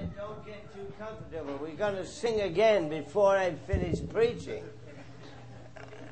[0.00, 1.58] minute, don't get too comfortable.
[1.60, 4.64] We're going to sing again before I finish preaching.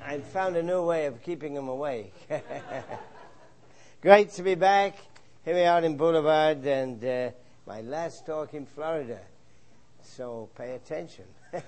[0.04, 2.14] I found a new way of keeping them awake.
[4.02, 4.96] Great to be back.
[5.44, 7.30] Here we are in Boulevard and uh,
[7.66, 9.20] my last talk in Florida.
[10.02, 11.24] So pay attention.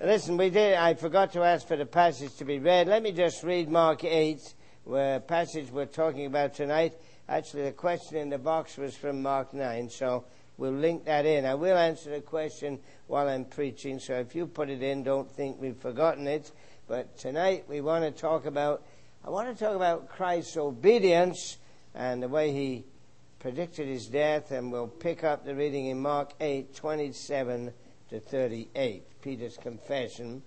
[0.00, 2.88] Listen, we did, I forgot to ask for the passage to be read.
[2.88, 4.54] Let me just read Mark 8,
[4.84, 6.94] where passage we're talking about tonight.
[7.28, 10.24] Actually, the question in the box was from Mark 9, so
[10.56, 11.44] we'll link that in.
[11.44, 15.30] I will answer the question while I'm preaching, so if you put it in, don't
[15.30, 16.50] think we've forgotten it.
[16.88, 18.82] But tonight we want to talk about,
[19.24, 21.58] I want to talk about Christ's obedience
[21.94, 22.84] and the way he
[23.38, 27.72] predicted his death, and we'll pick up the reading in Mark 8, 27
[28.10, 30.42] to 38, Peter's confession.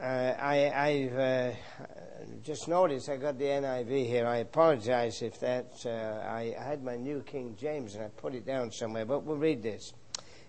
[0.00, 1.56] Uh, I, have uh,
[2.42, 4.26] just noticed I got the NIV here.
[4.26, 5.72] I apologize if that.
[5.84, 9.36] Uh, I had my New King James and I put it down somewhere, but we'll
[9.36, 9.92] read this.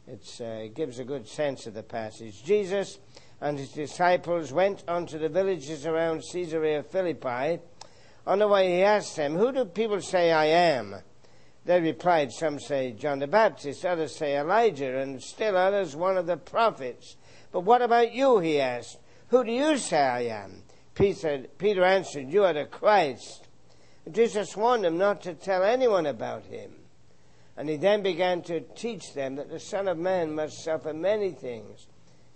[0.09, 2.43] Uh, it gives a good sense of the passage.
[2.43, 2.99] Jesus
[3.41, 7.59] and his disciples went on to the villages around Caesarea Philippi.
[8.25, 10.95] On the way, he asked them, Who do people say I am?
[11.65, 16.25] They replied, Some say John the Baptist, others say Elijah, and still others one of
[16.25, 17.17] the prophets.
[17.51, 18.39] But what about you?
[18.39, 18.99] He asked.
[19.29, 20.63] Who do you say I am?
[20.97, 23.47] Peter, answered, You are the Christ.
[24.11, 26.71] Jesus warned them not to tell anyone about him.
[27.55, 31.31] And he then began to teach them that the Son of Man must suffer many
[31.31, 31.87] things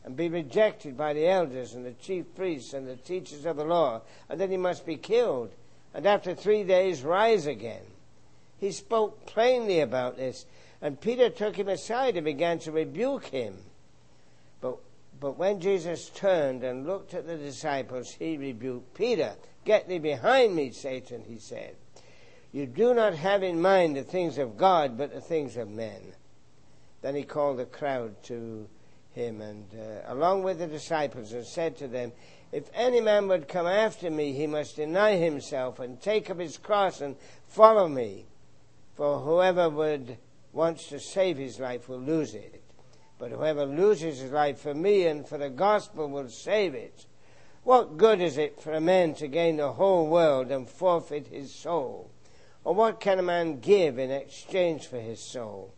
[0.04, 3.64] and be rejected by the elders and the chief priests and the teachers of the
[3.64, 5.52] law, and that he must be killed,
[5.94, 7.84] and after three days rise again.
[8.58, 10.46] He spoke plainly about this,
[10.82, 13.58] and Peter took him aside and began to rebuke him.
[15.22, 19.36] But when Jesus turned and looked at the disciples, he rebuked Peter.
[19.64, 21.76] Get thee behind me, Satan, he said.
[22.52, 26.16] You do not have in mind the things of God, but the things of men.
[27.04, 28.68] Then he called the crowd to
[29.12, 32.14] him and uh, along with the disciples and said to them,
[32.52, 36.58] If any man would come after me, he must deny himself and take up his
[36.58, 37.16] cross and
[37.48, 38.26] follow me.
[38.96, 40.18] For whoever would
[40.52, 42.61] wants to save his life will lose it.
[43.22, 47.06] But whoever loses his life for me and for the gospel will save it.
[47.64, 51.54] What good is it for a man to gain the whole world and forfeit his
[51.54, 52.10] soul?
[52.64, 55.72] Or what can a man give in exchange for his soul?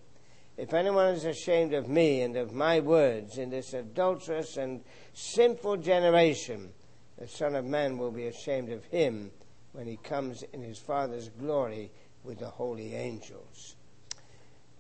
[0.56, 4.82] If anyone is ashamed of me and of my words in this adulterous and
[5.12, 6.72] sinful generation,
[7.18, 9.32] the Son of Man will be ashamed of him
[9.74, 11.92] when he comes in his Father's glory
[12.24, 13.76] with the holy angels.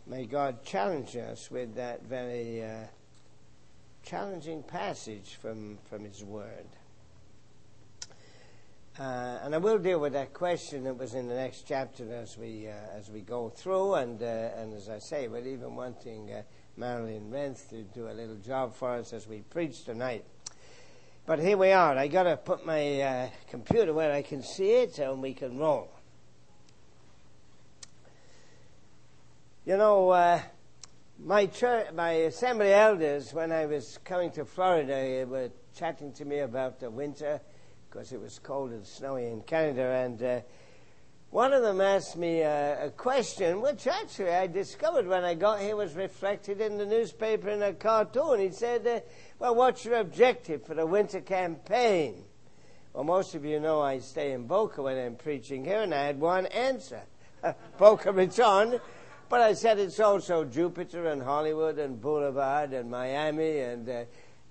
[0.06, 2.88] May God challenge us with that very uh,
[4.04, 6.66] challenging passage from, from His Word.
[9.00, 12.38] Uh, and I will deal with that question that was in the next chapter as
[12.38, 13.94] we uh, as we go through.
[13.96, 14.26] And uh,
[14.58, 16.42] and as I say, we're even wanting uh,
[16.76, 20.26] Marilyn Renth to do a little job for us as we preach tonight.
[21.26, 21.98] But here we are.
[21.98, 25.58] I've got to put my uh, computer where I can see it, and we can
[25.58, 25.93] roll.
[29.66, 30.42] You know, uh,
[31.18, 36.40] my church, my assembly elders, when I was coming to Florida, were chatting to me
[36.40, 37.40] about the winter
[37.90, 40.42] because it was cold and snowy in Canada, and uh,
[41.30, 45.62] one of them asked me a, a, question, which actually I discovered when I got
[45.62, 48.42] here was reflected in the newspaper in a cartoon.
[48.42, 49.00] He said, uh,
[49.40, 52.26] "Well, what's your objective for the winter campaign?"
[52.92, 56.04] Well, most of you know I stay in Boca when I'm preaching here, and I
[56.04, 57.04] had one answer.
[57.78, 58.82] Boca Raton
[59.34, 64.04] but I said it's also Jupiter and Hollywood and Boulevard and Miami and uh,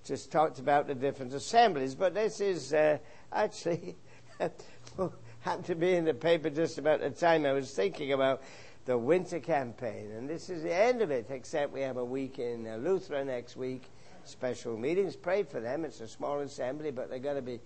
[0.03, 1.95] just talked about the different assemblies.
[1.95, 2.97] But this is uh,
[3.31, 3.95] actually
[5.39, 8.43] happened to be in the paper just about the time I was thinking about
[8.83, 10.11] the winter campaign.
[10.17, 13.27] And this is the end of it, except we have a week in uh, Lutheran
[13.27, 13.83] next week,
[14.25, 15.15] special meetings.
[15.15, 15.85] Pray for them.
[15.85, 17.61] It's a small assembly, but they're going to be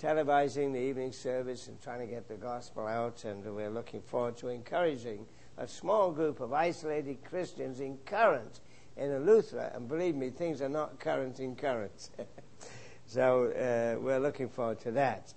[0.00, 3.24] televising the evening service and trying to get the gospel out.
[3.24, 5.26] And we're looking forward to encouraging
[5.60, 8.60] a small group of isolated Christians in current
[8.96, 12.10] in a Lutheran, and believe me, things are not current in current.
[13.06, 15.32] so uh, we're looking forward to that.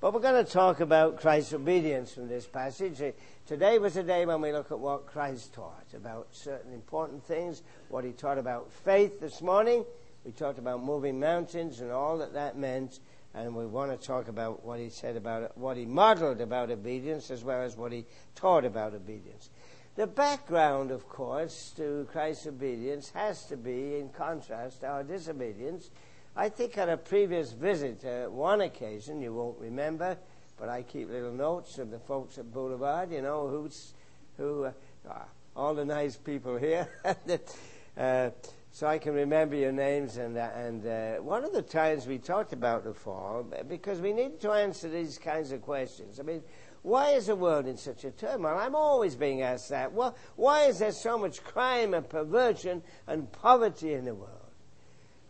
[0.00, 3.02] But we're going to talk about Christ's obedience from this passage.
[3.02, 3.10] Uh,
[3.46, 7.62] today was a day when we look at what Christ taught about certain important things,
[7.88, 9.84] what he taught about faith this morning.
[10.24, 13.00] We talked about moving mountains and all that that meant
[13.38, 17.30] and we want to talk about what he said about what he modeled about obedience
[17.30, 18.04] as well as what he
[18.34, 19.50] taught about obedience.
[19.94, 25.90] The background, of course, to Christ's obedience has to be, in contrast, our disobedience.
[26.36, 30.16] I think on a previous visit, uh, one occasion, you won't remember,
[30.58, 33.94] but I keep little notes of the folks at Boulevard, you know, who's,
[34.36, 35.12] who, uh,
[35.56, 36.88] all the nice people here.
[37.96, 38.30] uh,
[38.70, 40.16] so I can remember your names.
[40.16, 44.12] And, uh, and uh, one of the times we talked about the fall, because we
[44.12, 46.20] need to answer these kinds of questions.
[46.20, 46.42] I mean,
[46.82, 48.56] why is the world in such a turmoil?
[48.56, 49.92] I'm always being asked that.
[49.92, 54.34] Well, why is there so much crime and perversion and poverty in the world?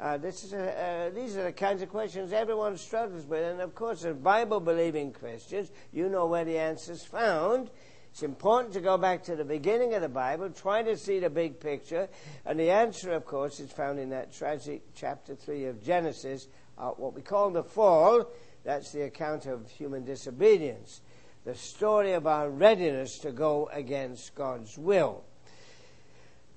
[0.01, 3.43] Uh, a, uh, these are the kinds of questions everyone struggles with.
[3.43, 7.71] And of course, as Bible believing Christians, you know where the answer's found.
[8.11, 11.31] It's important to go back to the beginning of the Bible, try to see the
[11.31, 12.09] big picture.
[12.45, 16.91] And the answer, of course, is found in that tragic chapter 3 of Genesis, uh,
[16.91, 18.31] what we call the fall.
[18.65, 21.01] That's the account of human disobedience,
[21.45, 25.25] the story of our readiness to go against God's will.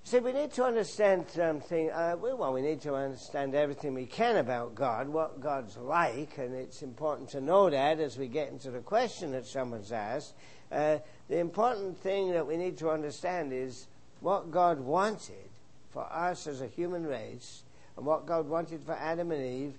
[0.04, 1.92] See, we need to understand something.
[1.92, 6.56] Uh, well, we need to understand everything we can about God, what God's like, and
[6.56, 10.34] it's important to know that as we get into the question that someone's asked.
[10.72, 10.98] Uh,
[11.32, 13.88] the important thing that we need to understand is
[14.20, 15.50] what God wanted
[15.90, 17.64] for us as a human race,
[17.96, 19.78] and what God wanted for Adam and Eve,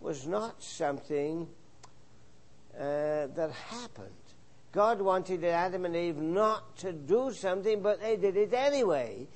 [0.00, 1.46] was not something
[2.76, 4.08] uh, that happened.
[4.72, 9.28] God wanted Adam and Eve not to do something, but they did it anyway.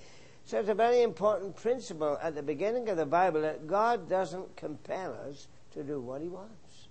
[0.45, 4.57] So it's a very important principle at the beginning of the Bible that God doesn't
[4.57, 6.89] compel us to do what He wants.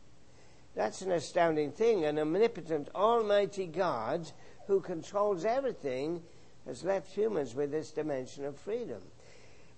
[0.76, 2.06] That's an astounding thing.
[2.06, 4.32] An omnipotent, almighty God
[4.72, 6.22] who controls everything
[6.66, 9.02] has left humans with this dimension of freedom.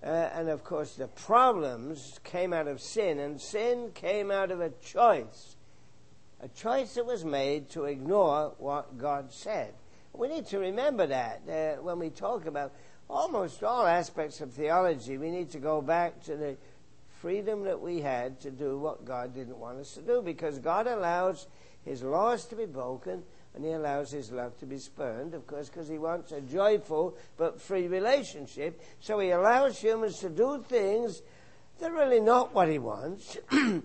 [0.03, 4.61] Uh, and of course, the problems came out of sin, and sin came out of
[4.61, 5.55] a choice.
[6.41, 9.73] A choice that was made to ignore what God said.
[10.13, 12.71] We need to remember that uh, when we talk about
[13.09, 16.55] almost all aspects of theology, we need to go back to the
[17.19, 20.85] freedom that we had to do what God didn't want us to do because God
[20.85, 21.47] allows
[21.83, 23.23] His laws to be broken
[23.55, 27.17] and He allows His love to be spurned, of course, because He wants a joyful
[27.38, 28.81] but free relationship.
[29.00, 31.21] So He allows humans to do things
[31.79, 33.38] that are really not what He wants.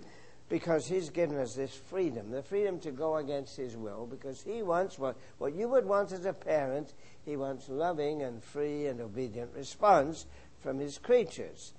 [0.49, 4.63] because he's given us this freedom, the freedom to go against his will, because he
[4.63, 6.95] wants what, what you would want as a parent,
[7.25, 10.27] he wants loving and free and obedient response
[10.63, 11.75] from his creatures.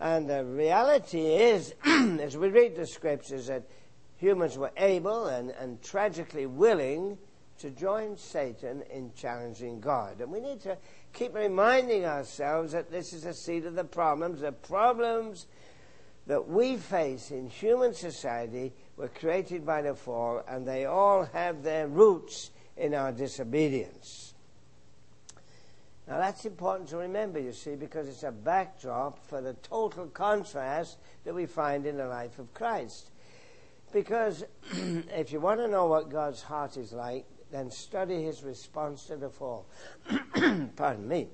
[0.00, 3.64] And the reality is, as we read the scriptures, that
[4.22, 7.18] humans were able and, and tragically willing
[7.58, 10.20] to join Satan in challenging God.
[10.20, 10.78] And we need to
[11.12, 14.40] keep reminding ourselves that this is the seed of the problems.
[14.40, 15.46] The problems
[16.28, 21.64] that we face in human society were created by the fall, and they all have
[21.64, 24.34] their roots in our disobedience.
[26.06, 30.98] Now, that's important to remember, you see, because it's a backdrop for the total contrast
[31.24, 33.08] that we find in the life of Christ.
[33.92, 39.04] Because if you want to know what God's heart is like, then study his response
[39.04, 39.66] to the fall.
[40.76, 41.28] Pardon me.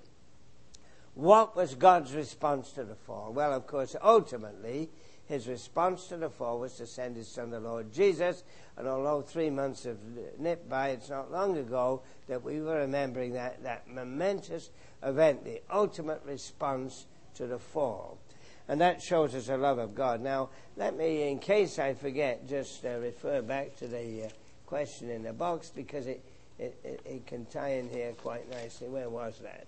[1.15, 3.33] What was God's response to the fall?
[3.33, 4.89] Well, of course, ultimately,
[5.27, 8.45] his response to the fall was to send his son, the Lord Jesus.
[8.77, 9.99] And although three months have
[10.39, 14.71] nipped by, it's not long ago that we were remembering that, that momentous
[15.03, 18.19] event, the ultimate response to the fall.
[18.69, 20.21] And that shows us a love of God.
[20.21, 24.29] Now, let me, in case I forget, just uh, refer back to the uh,
[24.67, 26.23] question in the box because it,
[26.59, 28.89] it, it, it can tie in here quite nicely.
[28.89, 29.67] Where was that?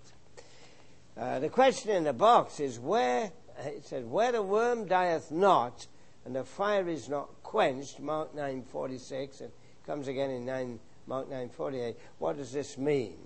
[1.17, 3.33] Uh, the question in the box is where,
[3.65, 5.87] it says, where the worm dieth not
[6.25, 9.51] and the fire is not quenched, Mark 9.46, and
[9.87, 11.97] comes again in 9, Mark 9.48.
[12.19, 13.17] What does this mean?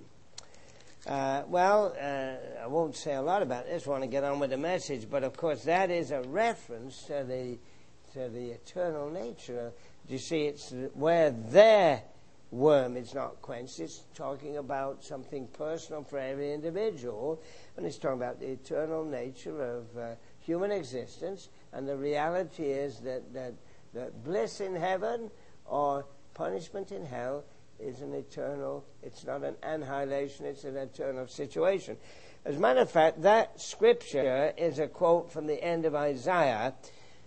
[1.07, 3.87] Uh, well, uh, I won't say a lot about this.
[3.87, 7.03] I want to get on with the message, but of course that is a reference
[7.05, 7.59] to the
[8.15, 9.73] to the eternal nature.
[10.07, 12.03] Do you see, it's where their
[12.51, 13.81] worm is not quenched.
[13.81, 17.43] It's talking about something personal for every individual,
[17.77, 21.49] and it's talking about the eternal nature of uh, human existence.
[21.73, 23.55] And the reality is that, that,
[23.95, 25.31] that bliss in heaven
[25.67, 27.45] or punishment in hell
[27.79, 31.97] is an eternal, it's not an annihilation, it's an eternal situation.
[32.45, 36.75] As a matter of fact, that scripture is a quote from the end of Isaiah.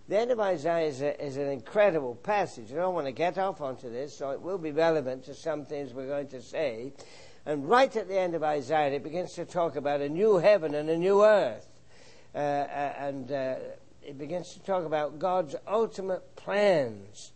[0.07, 2.71] The end of Isaiah is, a, is, an incredible passage.
[2.71, 5.65] I don't want to get off onto this, so it will be relevant to some
[5.65, 6.93] things we're going to say.
[7.45, 10.75] And right at the end of Isaiah, it begins to talk about a new heaven
[10.75, 11.67] and a new earth.
[12.35, 13.55] Uh, uh, and uh,
[14.03, 17.31] it begins to talk about God's ultimate plans.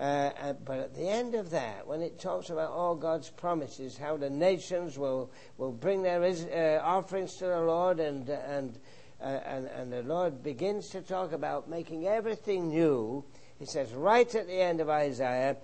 [0.00, 3.98] Uh, uh, but at the end of that, when it talks about all God's promises,
[3.98, 8.78] how the nations will, will bring their uh, offerings to the Lord, and, and,
[9.20, 13.22] and, and the Lord begins to talk about making everything new,
[13.58, 15.58] he says right at the end of Isaiah,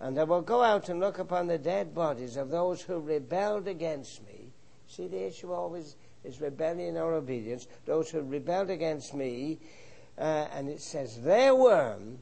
[0.00, 3.68] and I will go out and look upon the dead bodies of those who rebelled
[3.68, 4.52] against me,
[4.92, 7.66] See, the issue always is rebellion or obedience.
[7.86, 9.58] Those who rebelled against me,
[10.18, 12.18] uh, and it says, their worm,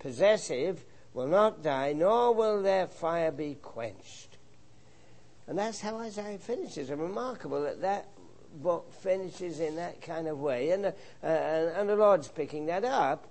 [0.00, 0.84] possessive,
[1.14, 4.36] will not die, nor will their fire be quenched.
[5.46, 6.90] And that's how Isaiah finishes.
[6.90, 8.08] It's remarkable that that
[8.62, 10.70] book finishes in that kind of way.
[10.70, 13.26] And, uh, and, and the Lord's picking that up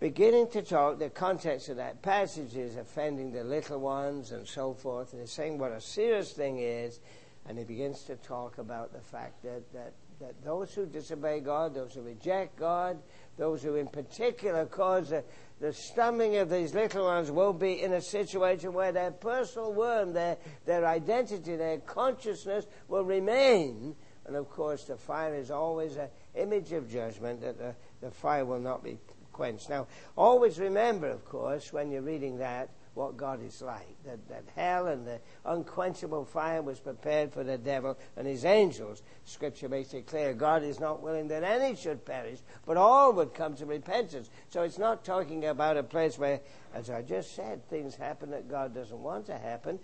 [0.00, 4.74] beginning to talk, the context of that passage is offending the little ones and so
[4.74, 7.00] forth, and he's saying what a serious thing is,
[7.48, 11.74] and he begins to talk about the fact that, that, that those who disobey God,
[11.74, 12.98] those who reject God,
[13.38, 15.24] those who in particular cause the,
[15.60, 20.12] the stumbling of these little ones will be in a situation where their personal worm,
[20.12, 20.36] their,
[20.66, 23.96] their identity, their consciousness will remain.
[24.26, 28.44] And of course, the fire is always an image of judgment, that the, the fire
[28.44, 28.98] will not be
[29.32, 29.70] quenched.
[29.70, 29.86] Now,
[30.16, 34.02] always remember, of course, when you're reading that, what God is like.
[34.04, 39.02] That, that hell and the unquenchable fire was prepared for the devil and his angels.
[39.24, 43.34] Scripture makes it clear God is not willing that any should perish, but all would
[43.34, 44.30] come to repentance.
[44.48, 46.40] So it's not talking about a place where,
[46.74, 49.78] as I just said, things happen that God doesn't want to happen,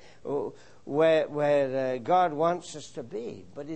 [0.84, 3.44] where, where uh, God wants us to be.
[3.54, 3.66] But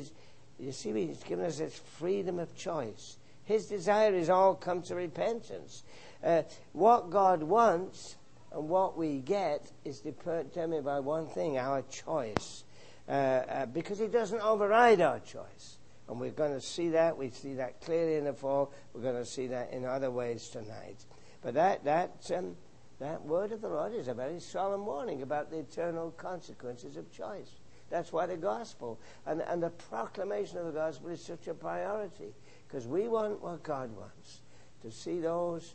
[0.59, 3.19] you see, He's given us this freedom of choice.
[3.45, 5.83] His desire is all come to repentance.
[6.25, 8.16] Uh, what God wants
[8.56, 12.64] and what we get is determined by one thing our choice.
[13.06, 15.76] Uh, uh, because He doesn't override our choice.
[16.08, 17.18] And we're going to see that.
[17.18, 18.72] We see that clearly in the fall.
[18.94, 21.04] We're going to see that in other ways tonight.
[21.42, 22.56] But that, that, um,
[22.98, 27.12] that word of the Lord is a very solemn warning about the eternal consequences of
[27.12, 27.50] choice.
[27.90, 32.32] That's why the gospel and, and the proclamation of the gospel is such a priority.
[32.66, 34.40] Because we want what God wants
[34.80, 35.75] to see those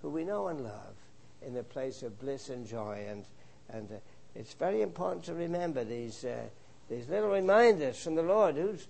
[0.00, 0.94] who we know and love
[1.46, 3.04] in a place of bliss and joy.
[3.08, 3.24] And,
[3.68, 3.96] and uh,
[4.34, 6.44] it's very important to remember these, uh,
[6.88, 8.86] these little reminders from the Lord, who's,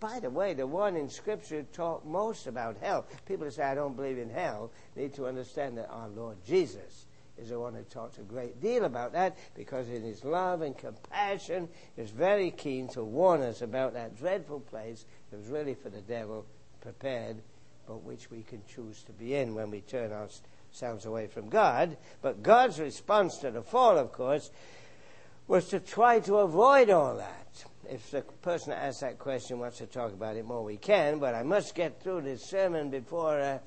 [0.00, 3.06] by the way, the one in Scripture who talk most about hell.
[3.26, 7.06] People who say, I don't believe in hell, need to understand that our Lord Jesus
[7.36, 10.76] is the one who talks a great deal about that because in his love and
[10.78, 15.88] compassion is very keen to warn us about that dreadful place that was really for
[15.88, 16.46] the devil
[16.80, 17.36] prepared,
[17.88, 20.12] but which we can choose to be in when we turn
[20.74, 21.96] ourselves away from God.
[22.20, 24.50] But God's response to the fall, of course,
[25.46, 27.64] was to try to avoid all that.
[27.88, 31.20] If the person that asked that question wants to talk about it more, we can,
[31.20, 33.58] but I must get through this sermon before, uh,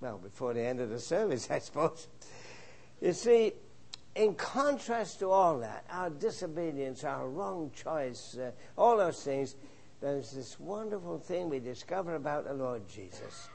[0.00, 2.08] well, before the end of the service, I suppose.
[3.00, 3.52] You see,
[4.16, 9.54] in contrast to all that, our disobedience, our wrong choice, uh, all those things,
[10.00, 13.48] there's this wonderful thing we discover about the Lord Jesus,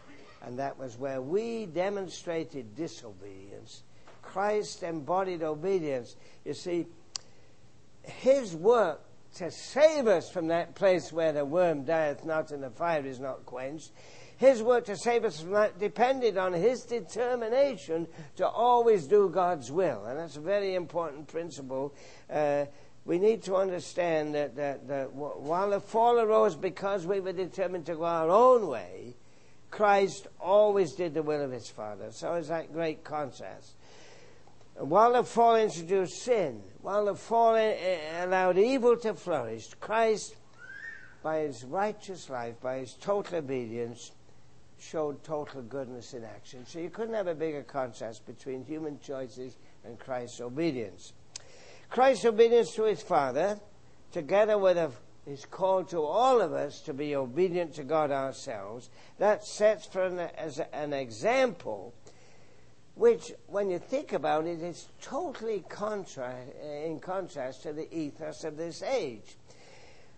[0.46, 3.84] and that was where we demonstrated disobedience.
[4.22, 6.16] Christ embodied obedience.
[6.46, 6.86] You see,
[8.04, 9.02] his work
[9.36, 13.20] to save us from that place where the worm dieth not and the fire is
[13.20, 13.92] not quenched,
[14.38, 19.72] his work to save us from that depended on his determination to always do God's
[19.72, 20.06] will.
[20.06, 21.94] And that's a very important principle.
[22.30, 22.66] Uh,
[23.06, 27.86] we need to understand that, that, that while the fall arose because we were determined
[27.86, 29.16] to go our own way,
[29.72, 32.12] Christ always did the will of his Father.
[32.12, 33.76] So it's that great contrast.
[34.76, 40.36] While the fall introduced sin, while the fall eh, eh, allowed evil to flourish, Christ,
[41.24, 44.12] by his righteous life, by his total obedience,
[44.78, 46.66] showed total goodness in action.
[46.66, 51.14] So you couldn't have a bigger contrast between human choices and Christ's obedience.
[51.90, 53.60] Christ's obedience to his Father,
[54.12, 54.92] together with a,
[55.26, 60.04] his called to all of us to be obedient to God ourselves, that sets for
[60.04, 61.94] an, as an example
[62.96, 68.56] which, when you think about it, is totally contra- in contrast to the ethos of
[68.56, 69.36] this age.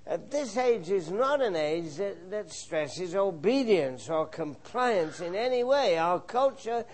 [0.07, 5.63] Uh, this age is not an age that, that stresses obedience or compliance in any
[5.63, 5.97] way.
[5.97, 6.85] Our culture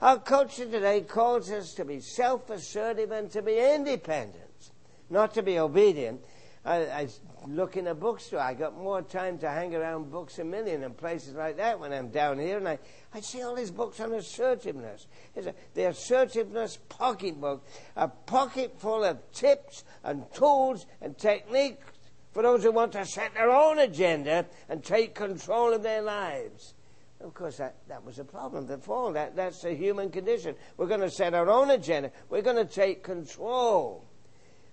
[0.00, 4.70] our culture today calls us to be self assertive and to be independent,
[5.10, 6.20] not to be obedient.
[6.64, 7.08] I, I,
[7.46, 8.40] look in a bookstore.
[8.40, 11.92] I got more time to hang around Books a Million and places like that when
[11.92, 12.78] I'm down here, and I,
[13.14, 15.06] I see all these books on assertiveness.
[15.34, 17.64] It's a, the assertiveness pocketbook,
[17.96, 21.86] a pocket full of tips and tools and techniques
[22.32, 26.74] for those who want to set their own agenda and take control of their lives.
[27.20, 29.12] Of course, that, that was a problem, the fall.
[29.12, 30.54] That, that's the human condition.
[30.76, 32.12] We're going to set our own agenda.
[32.28, 34.07] We're going to take control.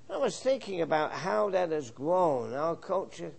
[0.09, 2.53] I was thinking about how that has grown.
[2.53, 3.31] Our culture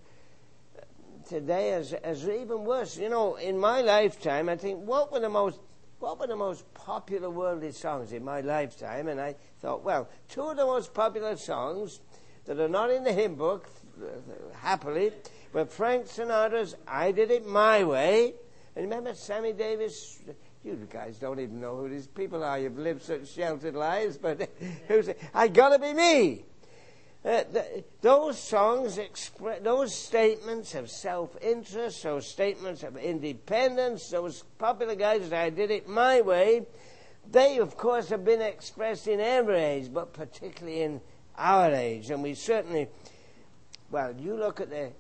[1.28, 2.96] today is, is even worse.
[2.96, 5.60] You know, in my lifetime, I think, what were the most
[5.98, 9.08] what were the most popular worldly songs in my lifetime?
[9.08, 12.00] And I thought, well, two of the most popular songs
[12.44, 13.70] that are not in the hymn book
[14.60, 15.12] happily.
[15.54, 18.34] were Frank Sinatra's I Did It My Way.
[18.74, 20.20] And remember Sammy Davis?
[20.62, 22.58] You guys don't even know who these people are.
[22.58, 24.50] You've lived such sheltered lives, but
[24.88, 25.18] who's it?
[25.32, 26.44] I gotta be me.
[27.26, 29.00] Uh, the, those songs
[29.60, 35.88] those statements of self-interest, those statements of independence, those popular guys that I did it
[35.88, 36.64] my way.
[37.28, 41.00] They, of course, have been expressed in every age, but particularly in
[41.36, 42.86] our age, and we certainly
[43.90, 44.90] well, you look at the,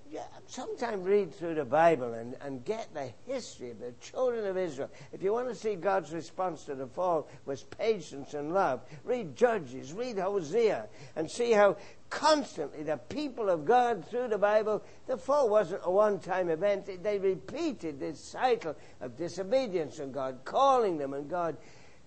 [0.46, 4.90] sometimes read through the Bible and, and get the history of the children of Israel.
[5.12, 9.34] If you want to see God's response to the fall was patience and love, read
[9.34, 11.76] Judges, read Hosea, and see how
[12.10, 16.88] constantly the people of God through the Bible, the fall wasn't a one time event.
[17.02, 21.56] They repeated this cycle of disobedience and God calling them and God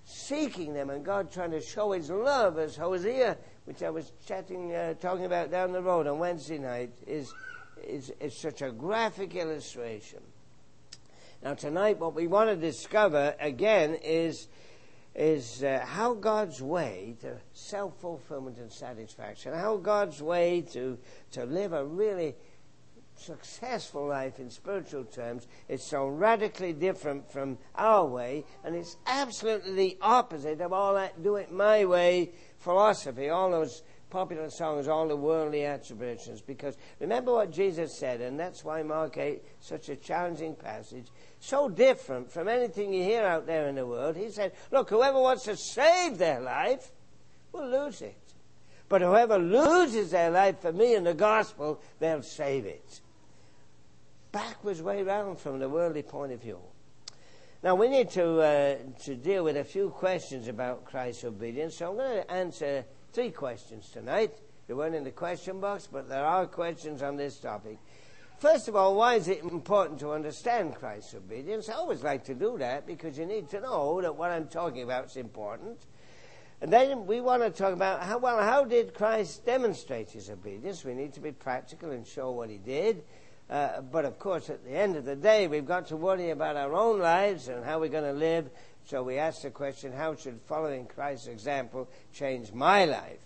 [0.05, 4.73] seeking them and God trying to show his love as Hosea which I was chatting,
[4.73, 7.33] uh, talking about down the road on Wednesday night, is,
[7.83, 10.19] is, is such a graphic illustration.
[11.43, 14.49] Now, tonight, what we want to discover again is,
[15.15, 20.97] is uh, how God's way to self fulfillment and satisfaction, how God's way to,
[21.31, 22.35] to live a really
[23.19, 29.73] successful life in spiritual terms is so radically different from our way, and it's absolutely
[29.73, 35.07] the opposite of all that do it my way philosophy, all those popular songs, all
[35.07, 36.41] the worldly attributions.
[36.41, 41.07] Because remember what Jesus said, and that's why Mark 8 such a challenging passage,
[41.39, 44.15] so different from anything you hear out there in the world.
[44.15, 46.91] He said, Look, whoever wants to save their life
[47.51, 48.15] will lose it.
[48.87, 53.01] But whoever loses their life for me and the gospel, they'll save it.
[54.31, 56.59] Backwards way round from the worldly point of view.
[57.61, 61.89] Now, we need to, uh, to deal with a few questions about Christ's obedience, so
[61.89, 64.31] I'm going to answer three questions tonight.
[64.67, 67.77] They weren't in the question box, but there are questions on this topic.
[68.37, 71.67] First of all, why is it important to understand Christ's obedience?
[71.67, 74.83] I always like to do that because you need to know that what I'm talking
[74.83, 75.79] about is important.
[76.61, 80.85] And then we want to talk about how well how did Christ demonstrate his obedience?
[80.85, 83.03] We need to be practical and show what he did.
[83.49, 86.55] Uh, but of course, at the end of the day, we've got to worry about
[86.55, 88.49] our own lives and how we're going to live.
[88.85, 93.19] So we ask the question, how should following Christ's example change my life?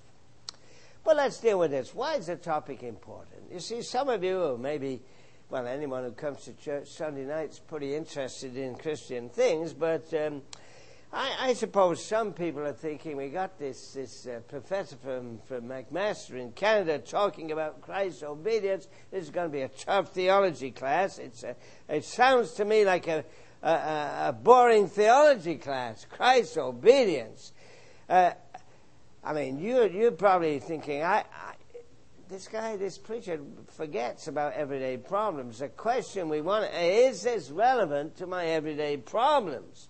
[1.04, 1.94] But let's deal with this.
[1.94, 3.52] Why is the topic important?
[3.52, 5.02] You see, some of you, or maybe,
[5.50, 10.14] well, anyone who comes to church Sunday night is pretty interested in Christian things, but
[10.14, 10.42] um,
[11.16, 15.66] I, I, suppose some people are thinking we got this this uh, professor from from
[15.66, 18.88] McMaster in Canada talking about Christ's obedience.
[19.12, 21.20] This is going to be a tough theology class.
[21.20, 21.56] It's a,
[21.88, 23.24] it sounds to me like a,
[23.62, 26.04] a, a boring theology class.
[26.10, 27.54] Christ's obedience.
[28.10, 28.32] Uh,
[29.24, 31.54] I mean, you you're probably thinking I, I
[32.28, 35.60] this guy, this preacher forgets about everyday problems.
[35.60, 39.90] The question we want is this relevant to my everyday problems?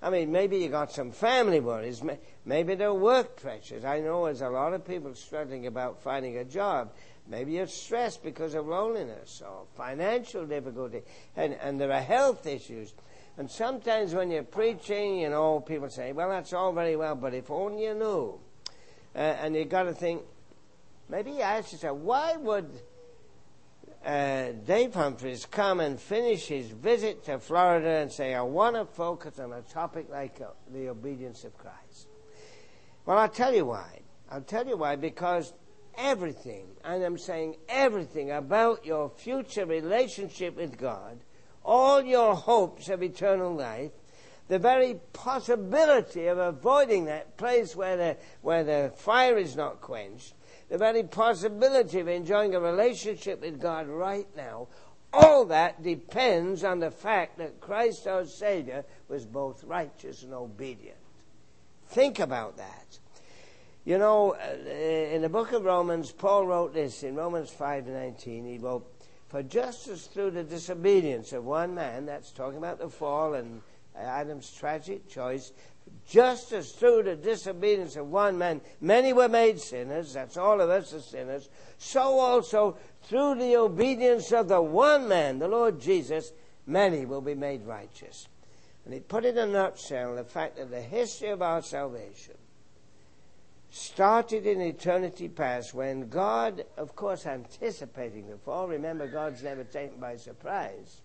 [0.00, 2.02] I mean, maybe you got some family worries.
[2.44, 3.84] Maybe there are work pressures.
[3.84, 6.92] I know there's a lot of people struggling about finding a job.
[7.26, 11.02] Maybe you're stressed because of loneliness or financial difficulty,
[11.36, 12.94] and, and there are health issues.
[13.36, 17.34] And sometimes when you're preaching, you know, people say, well, that's all very well, but
[17.34, 18.40] if only you knew.
[19.14, 20.22] Uh, and you've got to think,
[21.08, 22.70] maybe you ask yourself, why would
[24.04, 28.84] uh, Dave Humphreys come and finish his visit to Florida and say, I want to
[28.84, 32.08] focus on a topic like uh, the obedience of Christ.
[33.04, 34.00] Well, I'll tell you why.
[34.30, 35.52] I'll tell you why, because
[35.96, 41.18] everything, and I'm saying everything about your future relationship with God,
[41.64, 43.92] all your hopes of eternal life,
[44.48, 50.34] the very possibility of avoiding that place where the, where the fire is not quenched,
[50.68, 54.68] the very possibility of enjoying a relationship with God right now,
[55.12, 60.98] all that depends on the fact that Christ our Savior was both righteous and obedient.
[61.88, 62.98] Think about that.
[63.86, 68.44] You know, uh, in the book of Romans, Paul wrote this in Romans 5:19.
[68.44, 68.84] He wrote,
[69.28, 73.62] "For just as through the disobedience of one man, that's talking about the fall and
[73.94, 75.52] Adam's tragic choice,
[76.06, 80.70] just as through the disobedience of one man many were made sinners, that's all of
[80.70, 81.48] us are sinners,
[81.78, 86.32] so also through the obedience of the one man, the Lord Jesus,
[86.66, 88.28] many will be made righteous.
[88.84, 92.34] And he put in a nutshell the fact that the history of our salvation
[93.70, 100.00] started in eternity past when God, of course, anticipating the fall, remember God's never taken
[100.00, 101.02] by surprise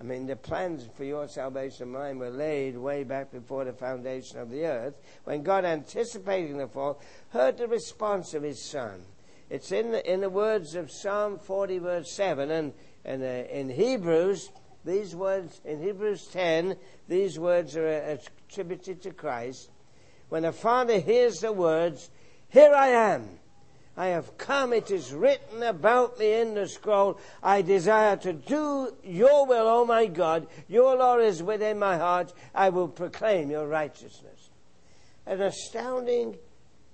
[0.00, 3.72] I mean, the plans for your salvation and mine were laid way back before the
[3.72, 9.02] foundation of the earth, when God, anticipating the fall, heard the response of his Son.
[9.50, 12.72] It's in the, in the words of Psalm 40, verse 7, and,
[13.04, 14.50] and uh, in Hebrews,
[14.84, 16.76] these words, in Hebrews 10,
[17.08, 19.70] these words are attributed to Christ.
[20.28, 22.10] When the Father hears the words,
[22.50, 23.37] Here I am,
[23.98, 27.18] I have come, it is written about me in the scroll.
[27.42, 30.46] I desire to do your will, O my God.
[30.68, 32.32] Your law is within my heart.
[32.54, 34.50] I will proclaim your righteousness.
[35.26, 36.36] An astounding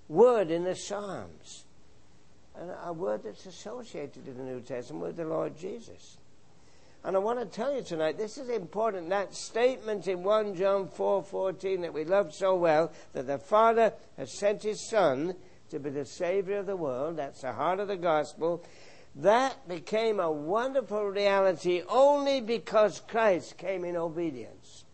[0.08, 1.66] word in the Psalms.
[2.58, 6.16] And a word that's associated in the New Testament with the Lord Jesus.
[7.04, 9.10] And I want to tell you tonight, this is important.
[9.10, 13.92] That statement in 1 John 4 14 that we love so well, that the Father
[14.16, 15.34] has sent his Son
[15.74, 17.16] to be the Savior of the world.
[17.16, 18.64] That's the heart of the gospel.
[19.16, 24.84] That became a wonderful reality only because Christ came in obedience.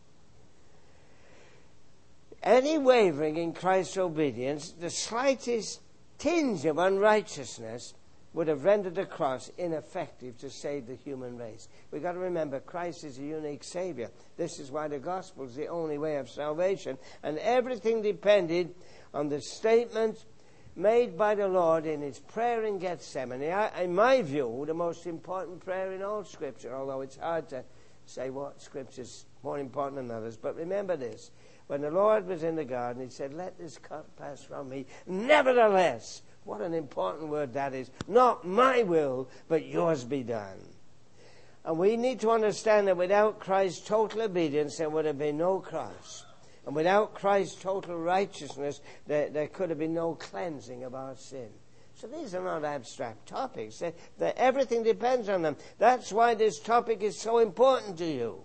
[2.43, 5.81] Any wavering in Christ's obedience, the slightest
[6.17, 7.93] tinge of unrighteousness,
[8.33, 11.69] would have rendered the cross ineffective to save the human race.
[11.91, 14.09] We've got to remember Christ is a unique Savior.
[14.37, 16.97] This is why the gospel is the only way of salvation.
[17.25, 18.73] And everything depended
[19.13, 20.25] on the statement
[20.77, 23.53] made by the Lord in his prayer in Gethsemane.
[23.53, 27.65] I, in my view, the most important prayer in all Scripture, although it's hard to
[28.07, 30.37] say what Scripture is more important than others.
[30.37, 31.31] But remember this
[31.67, 34.87] when the Lord was in the garden, he said, Let this cup pass from me.
[35.07, 37.91] Nevertheless, what an important word that is.
[38.09, 40.59] Not my will, but yours be done.
[41.65, 45.61] And we need to understand that without Christ's total obedience, there would have been no
[45.61, 46.25] cross.
[46.67, 51.49] And without Christ's total righteousness, there, there could have been no cleansing of our sin.
[51.95, 53.79] So these are not abstract topics.
[53.79, 55.57] They're, they're, everything depends on them.
[55.79, 58.43] That's why this topic is so important to you.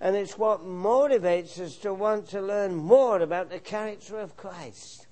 [0.00, 5.06] And it's what motivates us to want to learn more about the character of Christ.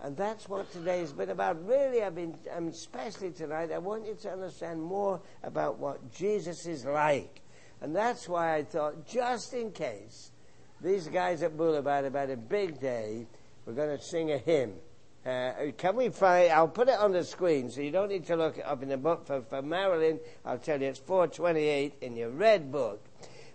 [0.00, 1.66] And that's what today has been about.
[1.66, 6.66] Really, I've been, um, especially tonight, I want you to understand more about what Jesus
[6.66, 7.40] is like.
[7.80, 10.30] And that's why I thought, just in case,
[10.80, 13.26] these guys at Boulevard had a big day.
[13.64, 14.74] We're going to sing a hymn.
[15.24, 16.52] Uh, can we find?
[16.52, 18.88] I'll put it on the screen, so you don't need to look it up in
[18.88, 19.26] the book.
[19.26, 23.04] For, for Marilyn, I'll tell you it's 428 in your red book.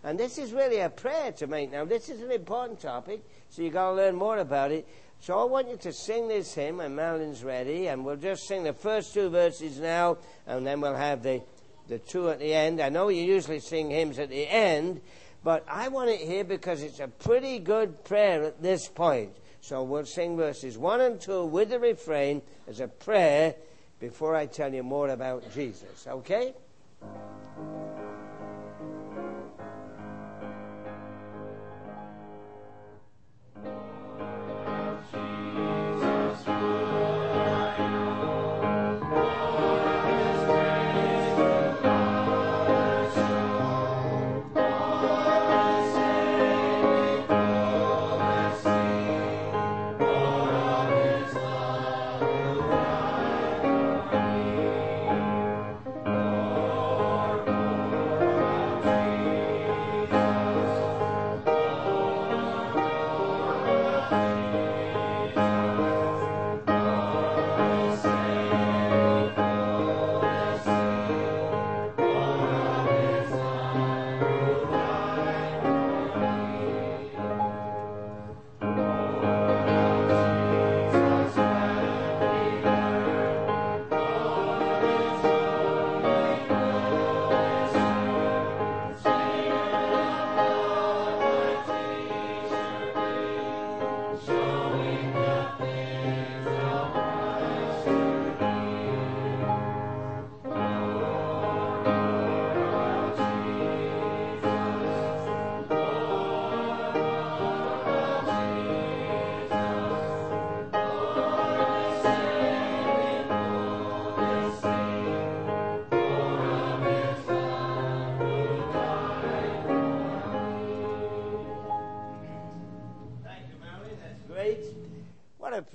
[0.03, 1.85] And this is really a prayer to make now.
[1.85, 4.85] This is an important topic, so you've got to learn more about it.
[5.21, 8.63] So I want you to sing this hymn, and Marilyn's ready, and we'll just sing
[8.63, 11.41] the first two verses now, and then we'll have the,
[11.87, 12.81] the two at the end.
[12.81, 14.99] I know you usually sing hymns at the end,
[15.43, 19.31] but I want it here because it's a pretty good prayer at this point.
[19.61, 23.55] So we'll sing verses 1 and 2 with the refrain as a prayer
[23.99, 26.07] before I tell you more about Jesus.
[26.07, 26.53] Okay?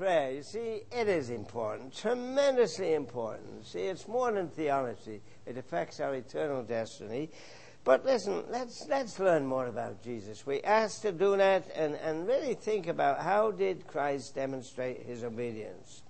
[0.06, 3.66] Prayer, you see, it is important, tremendously important.
[3.66, 7.28] See, it's more than theology, it affects our eternal destiny.
[7.82, 10.46] But listen, let's, let's learn more about Jesus.
[10.46, 15.24] We asked to do that and, and really think about how did Christ demonstrate his
[15.24, 16.04] obedience.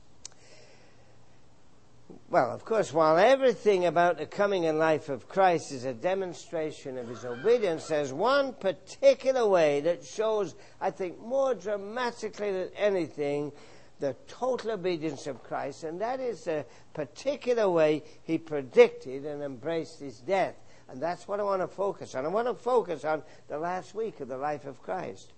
[2.29, 6.99] Well, of course, while everything about the coming and life of Christ is a demonstration
[6.99, 13.53] of his obedience, there's one particular way that shows, I think, more dramatically than anything,
[14.01, 20.01] the total obedience of Christ, and that is the particular way he predicted and embraced
[20.01, 20.55] his death.
[20.89, 22.25] And that's what I want to focus on.
[22.25, 25.33] I want to focus on the last week of the life of Christ.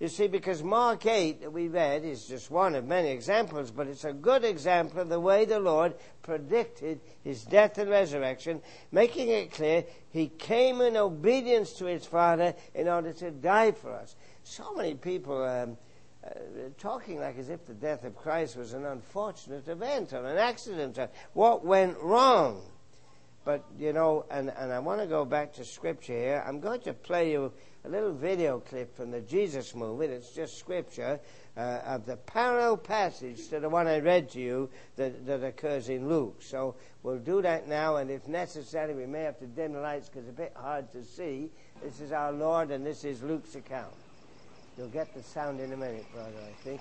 [0.00, 3.86] You see, because Mark 8 that we read is just one of many examples, but
[3.86, 9.28] it's a good example of the way the Lord predicted his death and resurrection, making
[9.28, 14.16] it clear he came in obedience to his Father in order to die for us.
[14.42, 15.76] So many people um,
[16.24, 16.30] uh,
[16.78, 20.98] talking like as if the death of Christ was an unfortunate event or an accident
[20.98, 22.62] or what went wrong.
[23.44, 26.44] But, you know, and, and I want to go back to scripture here.
[26.46, 27.52] I'm going to play you
[27.84, 30.06] a little video clip from the Jesus movie.
[30.06, 31.20] It's just scripture
[31.56, 35.90] uh, of the parallel passage to the one I read to you that, that occurs
[35.90, 36.40] in Luke.
[36.40, 40.08] So we'll do that now, and if necessary, we may have to dim the lights
[40.08, 41.50] because it's a bit hard to see.
[41.82, 43.92] This is our Lord, and this is Luke's account.
[44.76, 46.80] You'll get the sound in a minute, brother, I think.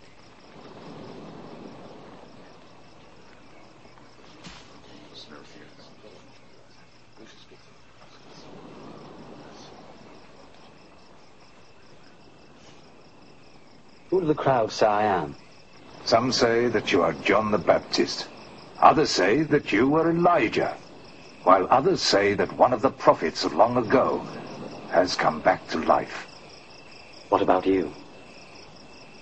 [14.10, 15.36] Who do the crowd say I am?
[16.06, 18.28] Some say that you are John the Baptist.
[18.82, 20.76] Others say that you are Elijah.
[21.44, 24.20] While others say that one of the prophets of long ago
[24.90, 26.33] has come back to life.
[27.34, 27.92] What about you?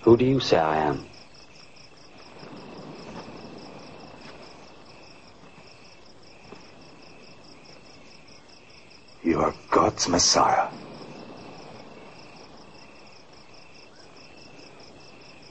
[0.01, 1.05] Who do you say I am?
[9.23, 10.67] You are God's Messiah.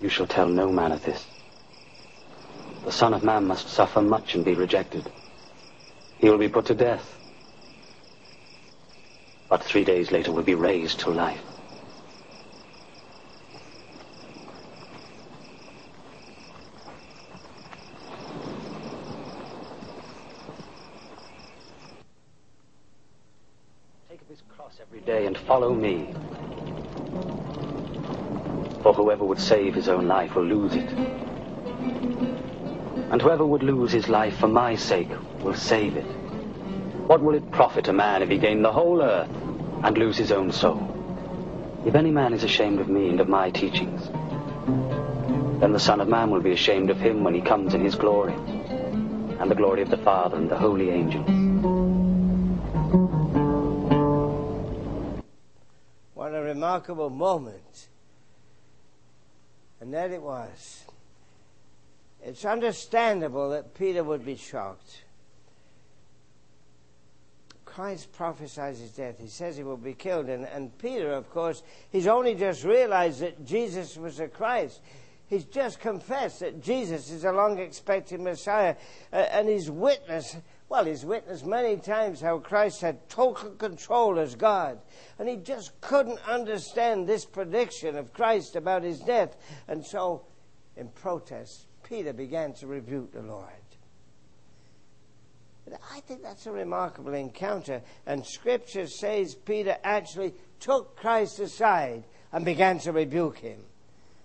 [0.03, 1.27] You shall tell no man of this.
[2.85, 5.11] The Son of Man must suffer much and be rejected.
[6.19, 7.19] He will be put to death.
[9.49, 11.41] But three days later will be raised to life.
[24.11, 26.15] Take up his cross every day and follow me.
[28.85, 30.89] For whoever would save his own life will lose it.
[33.11, 35.11] And whoever would lose his life for my sake
[35.43, 36.07] will save it.
[37.09, 39.29] What will it profit a man if he gain the whole earth
[39.83, 40.87] and lose his own soul?
[41.85, 44.09] If any man is ashamed of me and of my teachings,
[45.61, 47.97] then the Son of Man will be ashamed of him when he comes in his
[47.97, 51.50] glory, and the glory of the Father and the holy angels.
[56.61, 57.89] Remarkable moment.
[59.81, 60.85] And there it was.
[62.23, 65.05] It's understandable that Peter would be shocked.
[67.65, 69.19] Christ prophesies his death.
[69.19, 70.29] He says he will be killed.
[70.29, 74.83] And, and Peter, of course, he's only just realized that Jesus was the Christ.
[75.29, 78.75] He's just confessed that Jesus is a long expected Messiah.
[79.11, 80.37] Uh, and he's witnessed,
[80.71, 84.79] well, he's witnessed many times how Christ had total control as God.
[85.19, 89.37] And he just couldn't understand this prediction of Christ about his death.
[89.67, 90.27] And so,
[90.77, 93.49] in protest, Peter began to rebuke the Lord.
[95.93, 97.83] I think that's a remarkable encounter.
[98.07, 103.61] And Scripture says Peter actually took Christ aside and began to rebuke him.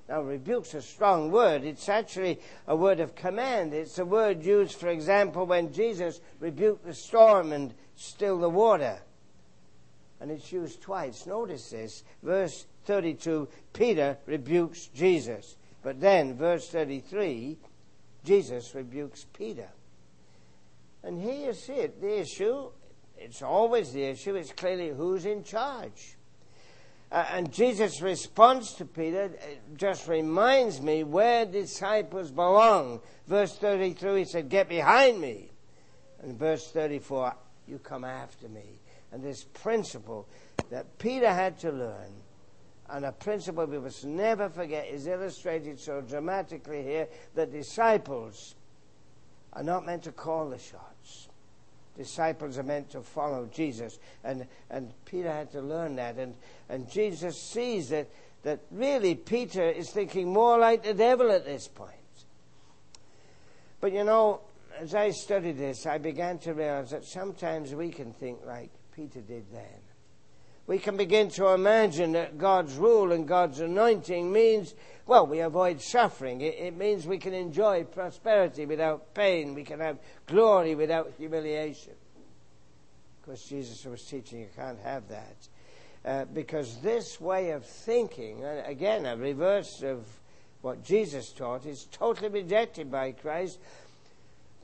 [0.07, 1.63] Now, rebuke's a strong word.
[1.63, 3.73] It's actually a word of command.
[3.73, 8.99] It's a word used, for example, when Jesus rebuked the storm and stilled the water.
[10.19, 11.25] And it's used twice.
[11.25, 12.03] Notice this.
[12.21, 15.57] Verse 32, Peter rebukes Jesus.
[15.81, 17.57] But then, verse 33,
[18.23, 19.69] Jesus rebukes Peter.
[21.03, 21.99] And here you see it.
[21.99, 22.69] The issue,
[23.17, 26.15] it's always the issue, it's clearly who's in charge.
[27.15, 29.31] Uh, and Jesus' response to Peter
[29.77, 32.99] just reminds me where disciples belong.
[33.25, 35.49] Verse 33, he said, Get behind me.
[36.21, 37.33] And verse 34,
[37.69, 38.81] you come after me.
[39.13, 40.27] And this principle
[40.69, 42.11] that Peter had to learn,
[42.89, 48.55] and a principle we must never forget, is illustrated so dramatically here that disciples
[49.53, 50.94] are not meant to call the shots.
[51.95, 53.99] Disciples are meant to follow Jesus.
[54.23, 56.17] And, and Peter had to learn that.
[56.17, 56.35] And,
[56.69, 58.09] and Jesus sees that,
[58.43, 61.91] that really Peter is thinking more like the devil at this point.
[63.79, 64.41] But you know,
[64.79, 69.21] as I studied this, I began to realize that sometimes we can think like Peter
[69.21, 69.84] did then.
[70.67, 74.73] We can begin to imagine that God's rule and God's anointing means,
[75.05, 76.41] well, we avoid suffering.
[76.41, 79.53] It, it, means we can enjoy prosperity without pain.
[79.53, 81.93] We can have glory without humiliation.
[83.19, 85.35] Of course, Jesus was teaching you can't have that.
[86.03, 90.05] Uh, because this way of thinking, again, a reverse of
[90.61, 93.59] what Jesus taught is totally rejected by Christ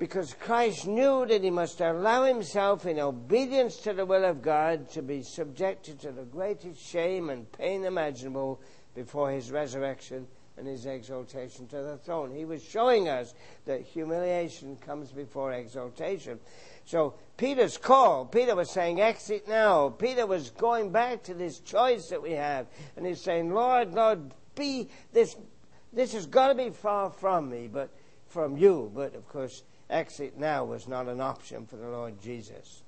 [0.01, 4.89] because Christ knew that he must allow himself in obedience to the will of God
[4.93, 8.59] to be subjected to the greatest shame and pain imaginable
[8.95, 10.25] before his resurrection
[10.57, 12.31] and his exaltation to the throne.
[12.31, 13.35] He was showing us
[13.65, 16.39] that humiliation comes before exaltation.
[16.83, 19.89] So Peter's call, Peter was saying, exit now.
[19.89, 22.65] Peter was going back to this choice that we have.
[22.97, 25.35] And he's saying, Lord, Lord, be this,
[25.93, 27.91] this has got to be far from me, but
[28.29, 28.91] from you.
[28.95, 29.61] But of course,
[29.91, 32.81] exit now was not an option for the Lord Jesus.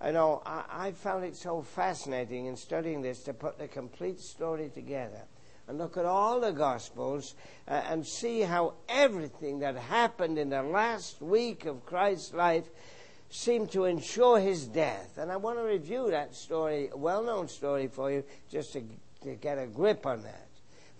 [0.00, 4.20] I know I, I found it so fascinating in studying this to put the complete
[4.20, 5.22] story together
[5.68, 7.34] and look at all the Gospels
[7.68, 12.64] uh, and see how everything that happened in the last week of Christ's life
[13.28, 15.16] seemed to ensure his death.
[15.16, 18.82] And I want to review that story, a well known story for you, just to,
[19.22, 20.49] to get a grip on that.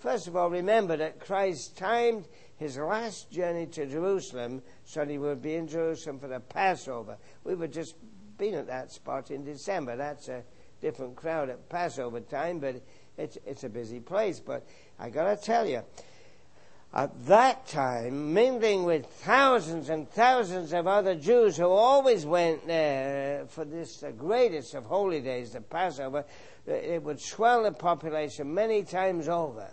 [0.01, 5.19] First of all, remember that Christ timed his last journey to Jerusalem so that he
[5.19, 7.19] would be in Jerusalem for the Passover.
[7.45, 7.97] We were just
[8.39, 9.97] been at that spot in December.
[9.97, 10.43] That's a
[10.81, 12.83] different crowd at Passover time, but
[13.19, 14.41] it's, it's a busy place.
[14.41, 14.67] But
[14.99, 15.83] I got to tell you,
[16.95, 23.43] at that time, mingling with thousands and thousands of other Jews who always went there
[23.43, 26.25] uh, for this the greatest of holy days, the Passover,
[26.67, 29.71] uh, it would swell the population many times over.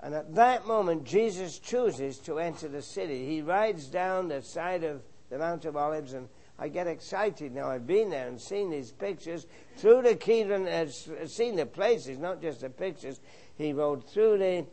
[0.00, 3.26] And at that moment, Jesus chooses to enter the city.
[3.26, 7.68] He rides down the side of the Mount of Olives, and I get excited now.
[7.68, 12.40] I've been there and seen these pictures through the Kedron, uh, seen the places, not
[12.40, 13.20] just the pictures.
[13.56, 14.66] He rode through the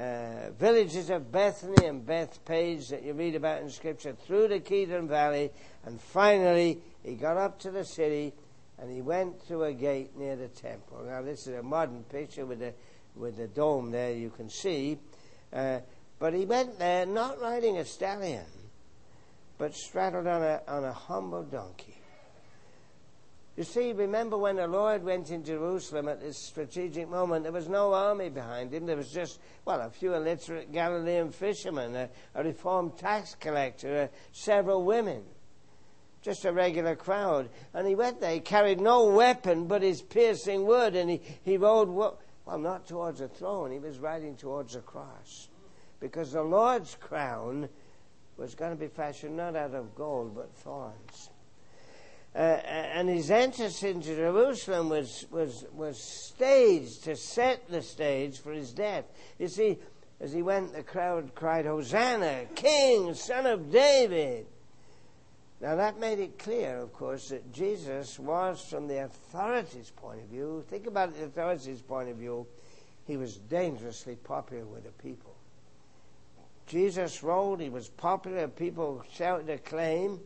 [0.00, 5.08] uh, villages of Bethany and Bethphage that you read about in Scripture, through the Kedron
[5.08, 5.50] Valley,
[5.84, 8.32] and finally he got up to the city
[8.78, 11.04] and he went through a gate near the temple.
[11.06, 12.74] Now, this is a modern picture with the
[13.14, 14.98] with the dome there you can see.
[15.52, 15.80] Uh,
[16.18, 18.46] but he went there not riding a stallion,
[19.58, 21.96] but straddled on a, on a humble donkey.
[23.56, 27.68] You see, remember when the Lord went in Jerusalem at this strategic moment, there was
[27.68, 28.84] no army behind him.
[28.84, 34.16] There was just, well, a few illiterate Galilean fishermen, a, a reformed tax collector, uh,
[34.32, 35.22] several women.
[36.20, 37.48] Just a regular crowd.
[37.74, 41.56] And he went there, he carried no weapon but his piercing word, and he, he
[41.56, 41.90] rode
[42.46, 43.70] well, not towards a throne.
[43.70, 45.48] He was riding towards a cross.
[46.00, 47.68] Because the Lord's crown
[48.36, 51.30] was going to be fashioned not out of gold, but thorns.
[52.34, 58.52] Uh, and his entrance into Jerusalem was, was, was staged to set the stage for
[58.52, 59.04] his death.
[59.38, 59.78] You see,
[60.20, 64.46] as he went, the crowd cried, Hosanna, King, Son of David.
[65.64, 70.26] Now, that made it clear, of course, that Jesus was, from the authorities' point of
[70.26, 72.46] view, think about the authorities' point of view,
[73.06, 75.34] he was dangerously popular with the people.
[76.66, 80.20] Jesus rode, he was popular, people shouted acclaim.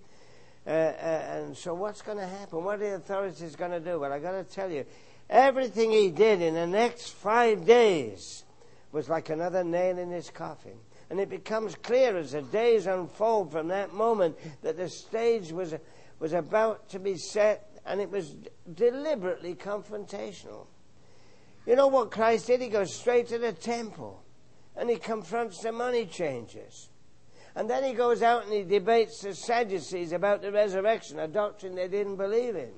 [0.67, 2.65] Uh, uh, and so, what's going to happen?
[2.65, 4.01] What are the authorities going to do?
[4.01, 4.85] Well, i got to tell you,
[5.31, 8.43] everything he did in the next five days
[8.91, 10.81] was like another nail in his coffin.
[11.11, 15.75] And it becomes clear as the days unfold from that moment that the stage was,
[16.19, 18.37] was about to be set and it was
[18.75, 20.67] deliberately confrontational.
[21.67, 22.61] You know what Christ did?
[22.61, 24.23] He goes straight to the temple
[24.77, 26.91] and he confronts the money changers.
[27.55, 31.75] And then he goes out and he debates the Sadducees about the resurrection, a doctrine
[31.75, 32.71] they didn't believe in.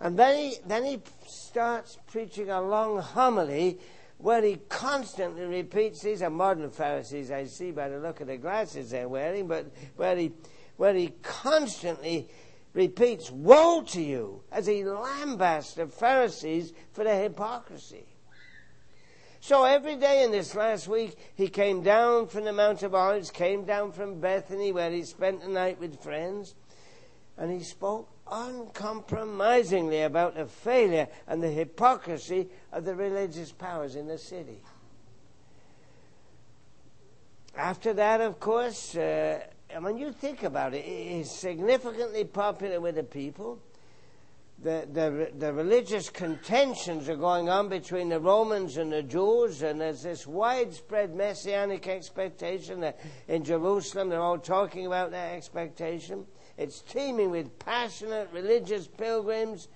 [0.00, 3.78] And then he, then he starts preaching a long homily
[4.24, 8.38] where he constantly repeats, these are modern Pharisees, I see by the look of the
[8.38, 10.32] glasses they're wearing, but where he,
[10.78, 12.30] where he constantly
[12.72, 18.06] repeats, Woe to you, as he lambasts the Pharisees for their hypocrisy.
[19.40, 23.30] So every day in this last week, he came down from the Mount of Olives,
[23.30, 26.54] came down from Bethany, where he spent the night with friends,
[27.36, 34.08] and he spoke uncompromisingly about the failure and the hypocrisy of the religious powers in
[34.08, 34.58] the city.
[37.56, 39.40] After that, of course, uh,
[39.78, 43.60] when you think about it, he's significantly popular with the people.
[44.62, 49.80] The, the, the religious contentions are going on between the Romans and the Jews, and
[49.80, 56.26] there's this widespread messianic expectation that in Jerusalem they're all talking about that expectation.
[56.56, 59.68] It's teeming with passionate religious pilgrims.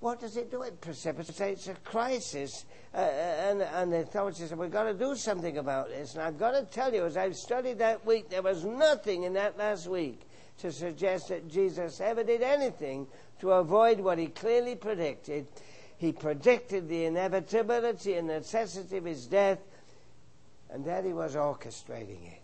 [0.00, 0.62] What does it do?
[0.62, 2.64] It precipitates a crisis.
[2.94, 6.14] Uh, and, and the authorities said, we've got to do something about this.
[6.14, 9.32] And I've got to tell you, as I've studied that week, there was nothing in
[9.34, 10.20] that last week
[10.58, 13.06] to suggest that Jesus ever did anything
[13.40, 15.46] to avoid what he clearly predicted
[16.02, 19.60] He predicted the inevitability and necessity of his death,
[20.68, 22.41] and there he was orchestrating it.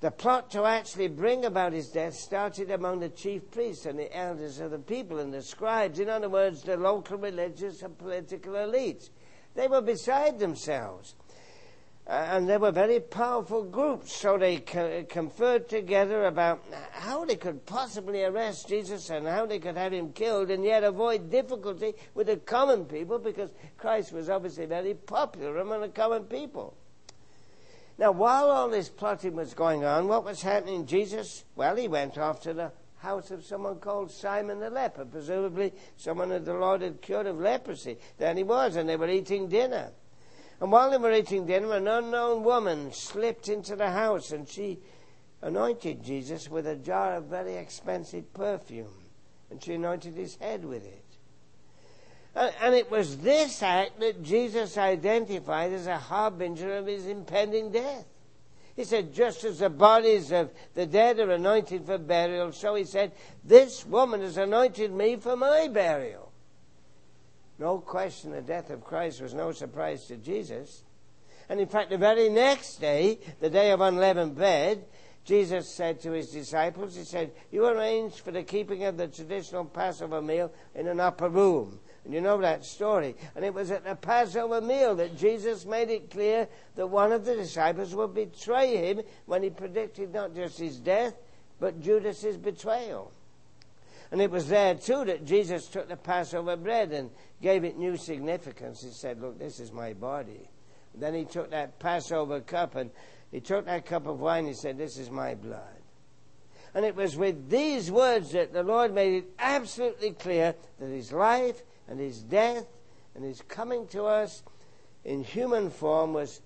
[0.00, 4.16] The plot to actually bring about his death started among the chief priests and the
[4.16, 5.98] elders of the people and the scribes.
[5.98, 9.10] In other words, the local religious and political elites.
[9.56, 11.16] They were beside themselves.
[12.06, 17.36] Uh, and they were very powerful groups, so they co- conferred together about how they
[17.36, 21.92] could possibly arrest Jesus and how they could have him killed and yet avoid difficulty
[22.14, 26.76] with the common people because Christ was obviously very popular among the common people.
[27.98, 30.86] Now, while all this plotting was going on, what was happening?
[30.86, 35.72] Jesus, well, he went off to the house of someone called Simon the leper, presumably
[35.96, 37.98] someone that the Lord had cured of leprosy.
[38.16, 39.90] There he was, and they were eating dinner.
[40.60, 44.80] And while they were eating dinner, an unknown woman slipped into the house and she
[45.40, 48.94] anointed Jesus with a jar of very expensive perfume.
[49.50, 51.04] And she anointed his head with it.
[52.38, 58.06] And it was this act that Jesus identified as a harbinger of his impending death.
[58.76, 62.84] He said, just as the bodies of the dead are anointed for burial, so he
[62.84, 63.10] said,
[63.42, 66.30] this woman has anointed me for my burial.
[67.58, 70.84] No question the death of Christ was no surprise to Jesus.
[71.48, 74.84] And in fact, the very next day, the day of unleavened bread,
[75.24, 79.64] Jesus said to his disciples, He said, You arranged for the keeping of the traditional
[79.64, 81.80] Passover meal in an upper room.
[82.08, 83.14] And you know that story.
[83.36, 87.26] And it was at the Passover meal that Jesus made it clear that one of
[87.26, 91.14] the disciples would betray him when he predicted not just his death,
[91.60, 93.12] but Judas's betrayal.
[94.10, 97.10] And it was there too that Jesus took the Passover bread and
[97.42, 98.82] gave it new significance.
[98.82, 100.48] He said, Look, this is my body.
[100.94, 102.90] then he took that Passover cup and
[103.30, 104.46] he took that cup of wine.
[104.46, 105.60] He said, This is my blood.
[106.74, 111.12] And it was with these words that the Lord made it absolutely clear that his
[111.12, 112.66] life and his death
[113.14, 114.42] and his coming to us
[115.04, 116.40] in human form was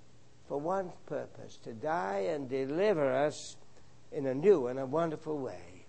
[0.48, 3.56] for one purpose to die and deliver us
[4.12, 5.86] in a new and a wonderful way.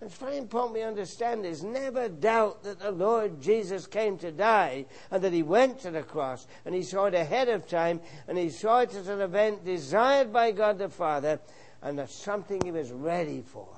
[0.00, 1.62] And It's very important we understand this.
[1.62, 6.02] Never doubt that the Lord Jesus came to die and that he went to the
[6.02, 9.64] cross and he saw it ahead of time and he saw it as an event
[9.64, 11.38] desired by God the Father
[11.82, 13.68] and as something he was ready for.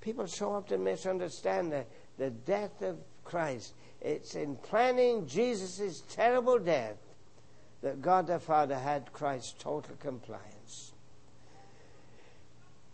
[0.00, 1.84] People so often misunderstand the,
[2.18, 3.74] the death of Christ.
[4.00, 6.96] It's in planning Jesus' terrible death
[7.82, 10.92] that God the Father had Christ's total compliance.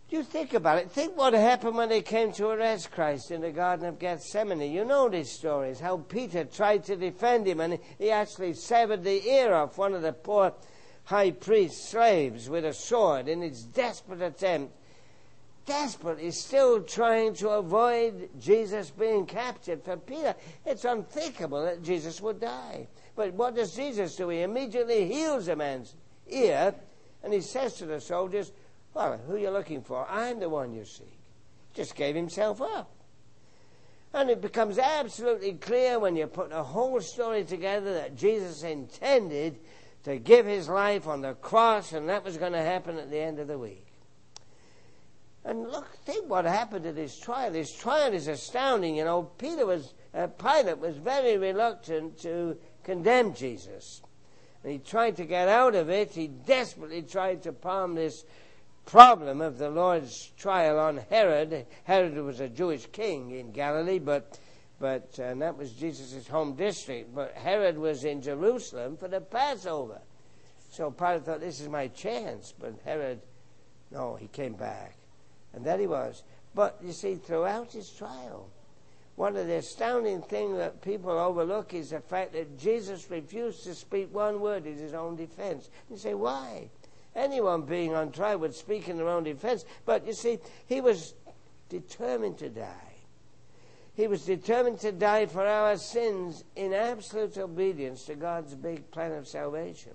[0.09, 0.89] You think about it.
[0.89, 4.71] Think what happened when they came to arrest Christ in the Garden of Gethsemane.
[4.71, 5.79] You know these stories.
[5.79, 10.01] How Peter tried to defend him and he actually severed the ear off one of
[10.01, 10.53] the poor
[11.03, 14.73] high priest's slaves with a sword in his desperate attempt
[15.69, 19.83] desperately still trying to avoid Jesus being captured.
[19.83, 22.87] For Peter, it's unthinkable that Jesus would die.
[23.15, 24.29] But what does Jesus do?
[24.29, 25.95] He immediately heals a man's
[26.27, 26.73] ear
[27.23, 28.51] and he says to the soldiers,
[28.95, 30.07] Well, who are you looking for?
[30.09, 31.19] I'm the one you seek.
[31.75, 32.89] Just gave himself up.
[34.11, 39.59] And it becomes absolutely clear when you put the whole story together that Jesus intended
[40.03, 43.19] to give his life on the cross, and that was going to happen at the
[43.19, 43.88] end of the week.
[45.45, 47.53] And look, think what happened at his trial.
[47.53, 48.95] His trial is astounding.
[48.95, 54.01] You know, Peter was, uh, Pilate was very reluctant to condemn Jesus.
[54.63, 56.11] And he tried to get out of it.
[56.11, 58.25] He desperately tried to palm this
[58.85, 61.65] problem of the Lord's trial on Herod.
[61.83, 64.39] Herod was a Jewish king in Galilee, but
[64.79, 67.13] but uh, that was Jesus' home district.
[67.13, 69.99] But Herod was in Jerusalem for the Passover.
[70.71, 72.53] So Pilate thought, this is my chance.
[72.57, 73.19] But Herod,
[73.91, 74.95] no, he came back.
[75.53, 76.23] And there he was.
[76.55, 78.49] But you see, throughout his trial,
[79.15, 83.75] one of the astounding things that people overlook is the fact that Jesus refused to
[83.75, 85.69] speak one word in his own defense.
[85.89, 86.69] You say, why?
[87.15, 89.65] Anyone being on trial would speak in their own defense.
[89.85, 91.15] But you see, he was
[91.67, 92.93] determined to die.
[93.95, 99.11] He was determined to die for our sins in absolute obedience to God's big plan
[99.11, 99.91] of salvation.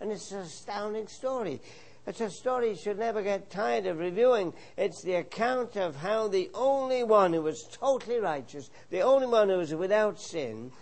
[0.00, 1.60] And it's an astounding story.
[2.06, 4.52] It's a story you should never get tired of reviewing.
[4.76, 9.48] It's the account of how the only one who was totally righteous, the only one
[9.48, 10.72] who was without sin,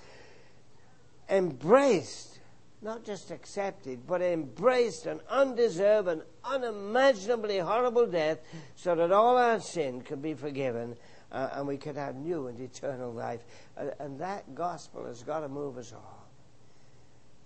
[1.28, 2.38] embraced,
[2.80, 8.38] not just accepted, but embraced an undeserved and unimaginably horrible death
[8.74, 10.96] so that all our sin could be forgiven
[11.32, 13.40] uh, and we could have new and eternal life.
[13.76, 16.19] Uh, and that gospel has got to move us all.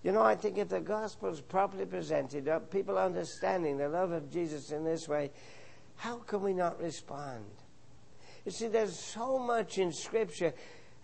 [0.05, 4.11] You know, I think if the gospel is properly presented, uh, people understanding the love
[4.11, 5.31] of Jesus in this way,
[5.95, 7.43] how can we not respond?
[8.45, 10.53] You see, there's so much in Scripture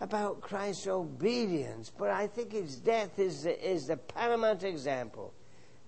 [0.01, 5.33] about Christ's obedience, but I think his death is the, is the paramount example.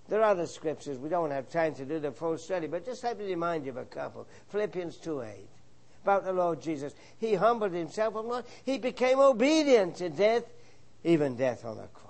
[0.09, 0.97] There are other scriptures.
[0.97, 3.73] We don't have time to do the full study, but just let me remind you
[3.73, 4.27] of a couple.
[4.49, 5.29] Philippians 2 8.
[6.01, 6.95] About the Lord Jesus.
[7.19, 8.43] He humbled himself.
[8.65, 10.45] He became obedient to death,
[11.03, 12.02] even death on the cross.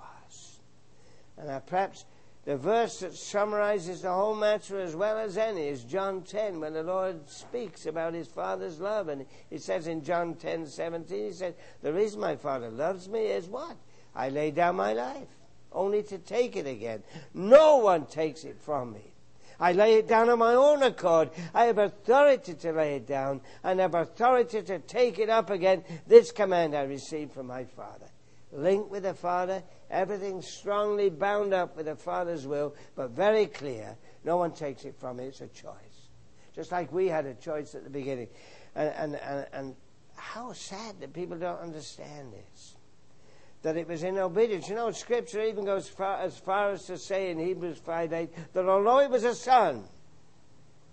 [1.38, 2.04] And perhaps
[2.44, 6.74] the verse that summarizes the whole matter as well as any is John 10, when
[6.74, 9.08] the Lord speaks about his Father's love.
[9.08, 13.26] And he says in John 10 17, he said, The reason my Father loves me
[13.26, 13.76] is what?
[14.14, 15.28] I lay down my life,
[15.72, 17.02] only to take it again.
[17.32, 19.12] No one takes it from me.
[19.58, 21.30] I lay it down on my own accord.
[21.54, 25.84] I have authority to lay it down and have authority to take it up again.
[26.06, 28.06] This command I received from my Father
[28.54, 29.62] linked with the Father,
[29.94, 33.96] everything strongly bound up with the Father's will, but very clear.
[34.24, 35.24] No one takes it from me.
[35.24, 36.08] It's a choice.
[36.54, 38.28] Just like we had a choice at the beginning.
[38.74, 39.76] And, and, and, and
[40.16, 42.76] how sad that people don't understand this.
[43.62, 44.68] That it was in obedience.
[44.68, 48.52] You know, Scripture even goes far, as far as to say in Hebrews 5 8
[48.52, 49.84] that although he was a son,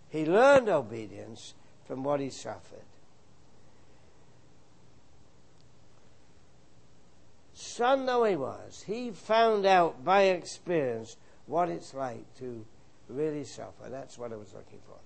[0.10, 1.54] he learned obedience
[1.86, 2.86] from what he suffered.
[7.82, 11.18] Son though he was, he found out by experience
[11.48, 12.64] what it's like to
[13.10, 13.90] really suffer.
[13.90, 14.98] That's what I was looking for.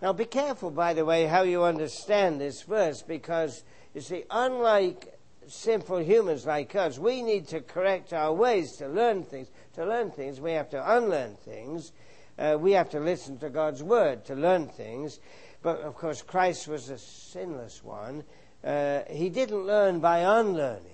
[0.00, 5.18] Now, be careful, by the way, how you understand this verse, because you see, unlike
[5.48, 9.48] sinful humans like us, we need to correct our ways to learn things.
[9.74, 11.90] To learn things, we have to unlearn things.
[12.38, 15.18] Uh, we have to listen to God's word to learn things.
[15.60, 18.22] But of course, Christ was a sinless one.
[18.62, 20.93] Uh, he didn't learn by unlearning.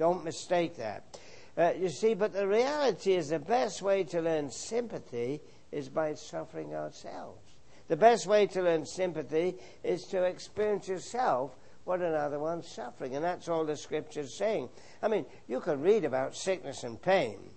[0.00, 1.18] Don't mistake that.
[1.58, 5.42] Uh, you see, but the reality is the best way to learn sympathy
[5.72, 7.44] is by suffering ourselves.
[7.88, 13.14] The best way to learn sympathy is to experience yourself what another one's suffering.
[13.14, 14.70] And that's all the scripture's saying.
[15.02, 17.50] I mean, you can read about sickness and pain.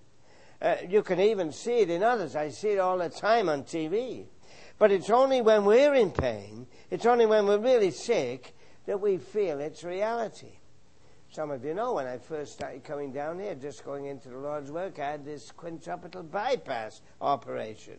[0.62, 2.36] Uh, you can even see it in others.
[2.36, 4.26] I see it all the time on TV.
[4.78, 8.54] But it's only when we're in pain, it's only when we're really sick,
[8.86, 10.58] that we feel its reality.
[11.34, 14.38] Some of you know when I first started coming down here, just going into the
[14.38, 17.98] Lord's work, I had this quintuple bypass operation.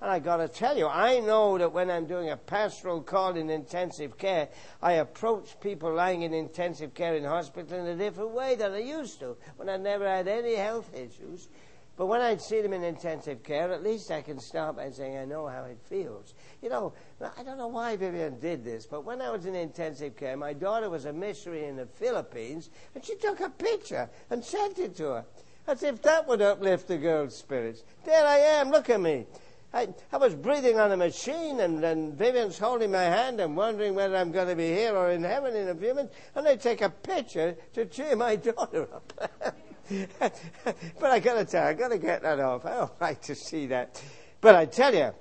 [0.00, 3.36] And I got to tell you, I know that when I'm doing a pastoral call
[3.36, 4.48] in intensive care,
[4.80, 8.78] I approach people lying in intensive care in hospital in a different way than I
[8.78, 11.48] used to when I never had any health issues.
[11.96, 15.18] But when I'd see them in intensive care, at least I can stop by saying,
[15.18, 16.32] I know how it feels.
[16.62, 20.16] You know, I don't know why Vivian did this, but when I was in intensive
[20.16, 24.42] care, my daughter was a missionary in the Philippines, and she took a picture and
[24.42, 25.24] sent it to her.
[25.66, 27.84] As if that would uplift the girl's spirits.
[28.04, 29.26] There I am, look at me.
[29.74, 33.94] I, I was breathing on a machine, and, and Vivian's holding my hand and wondering
[33.94, 36.56] whether I'm going to be here or in heaven in a few minutes, and they
[36.56, 39.56] take a picture to cheer my daughter up.
[40.18, 42.64] but I got to tell you, I got to get that off.
[42.64, 44.02] I don't like to see that.
[44.40, 45.12] But I tell you,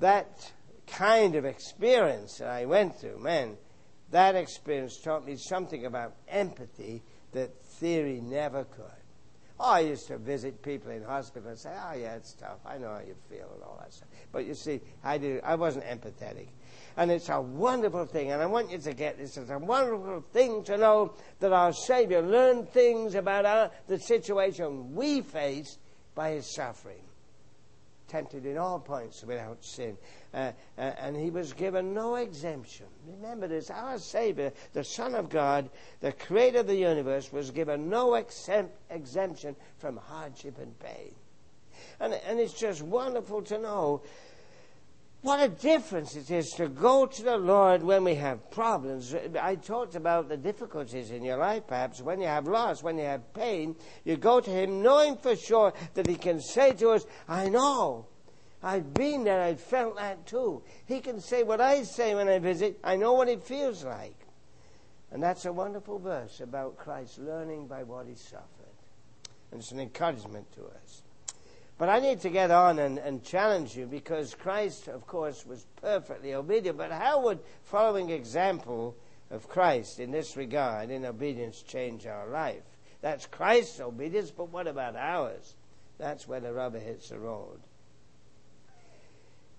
[0.00, 0.52] that
[0.86, 3.56] kind of experience that I went through, man,
[4.10, 8.84] that experience taught me something about empathy that theory never could.
[9.58, 12.58] Oh, I used to visit people in hospital and say, "Oh, yeah, it's tough.
[12.66, 15.40] I know how you feel and all that stuff." But you see, I did.
[15.44, 16.48] I wasn't empathetic.
[16.96, 19.36] And it's a wonderful thing, and I want you to get this.
[19.36, 24.94] It's a wonderful thing to know that our Savior learned things about our, the situation
[24.94, 25.78] we face
[26.14, 27.02] by his suffering.
[28.08, 29.96] Tempted in all points without sin.
[30.34, 32.86] Uh, uh, and he was given no exemption.
[33.06, 35.70] Remember this our Savior, the Son of God,
[36.00, 41.14] the Creator of the universe, was given no exempt, exemption from hardship and pain.
[42.00, 44.02] And, and it's just wonderful to know
[45.22, 49.14] what a difference it is to go to the Lord when we have problems.
[49.40, 53.04] I talked about the difficulties in your life, perhaps, when you have loss, when you
[53.04, 53.76] have pain.
[54.04, 58.06] You go to Him knowing for sure that He can say to us, I know.
[58.64, 60.62] I've been there, I've felt that too.
[60.86, 62.80] He can say what I say when I visit.
[62.82, 64.16] I know what it feels like.
[65.12, 68.46] And that's a wonderful verse about Christ learning by what He suffered.
[69.52, 71.02] And it's an encouragement to us.
[71.82, 75.66] But I need to get on and, and challenge you because Christ, of course, was
[75.80, 76.78] perfectly obedient.
[76.78, 78.94] But how would following example
[79.32, 82.62] of Christ in this regard, in obedience, change our life?
[83.00, 85.56] That's Christ's obedience, but what about ours?
[85.98, 87.58] That's where the rubber hits the road.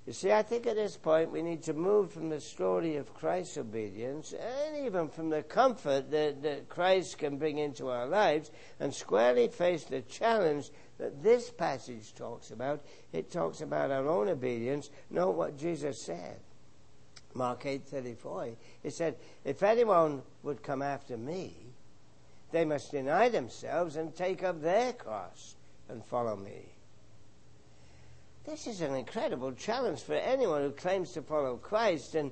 [0.05, 3.13] You see, I think at this point we need to move from the story of
[3.13, 8.51] Christ's obedience and even from the comfort that, that Christ can bring into our lives
[8.81, 12.83] and squarely face the challenge that this passage talks about.
[13.13, 14.89] It talks about our own obedience.
[15.09, 16.39] Note what Jesus said.
[17.33, 18.55] Mark 8:34.
[18.83, 21.73] He said, "If anyone would come after me,
[22.51, 25.55] they must deny themselves and take up their cross
[25.89, 26.72] and follow me.
[28.45, 32.15] This is an incredible challenge for anyone who claims to follow Christ.
[32.15, 32.29] And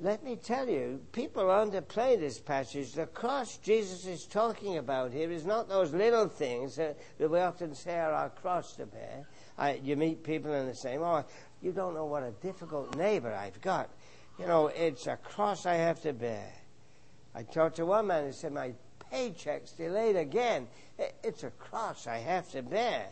[0.00, 2.94] let me tell you, people underplay this passage.
[2.94, 7.38] The cross Jesus is talking about here is not those little things that, that we
[7.38, 9.24] often say are our cross to bear.
[9.56, 11.24] I, you meet people and they say, Oh,
[11.62, 13.90] you don't know what a difficult neighbor I've got.
[14.40, 16.52] You know, it's a cross I have to bear.
[17.36, 18.72] I talked to one man who said, My
[19.12, 20.66] paycheck's delayed again.
[21.22, 23.06] It's a cross I have to bear.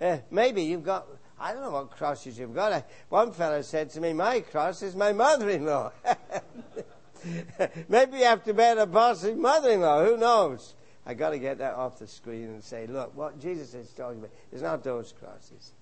[0.00, 1.06] Uh, maybe you've got
[1.40, 2.86] I don't know what crosses you've got.
[3.08, 5.90] One fellow said to me, My cross is my mother in law.
[7.88, 10.04] Maybe you have to bear the boss's mother in law.
[10.04, 10.74] Who knows?
[11.06, 14.18] i got to get that off the screen and say, Look, what Jesus is talking
[14.18, 15.72] about is not those crosses.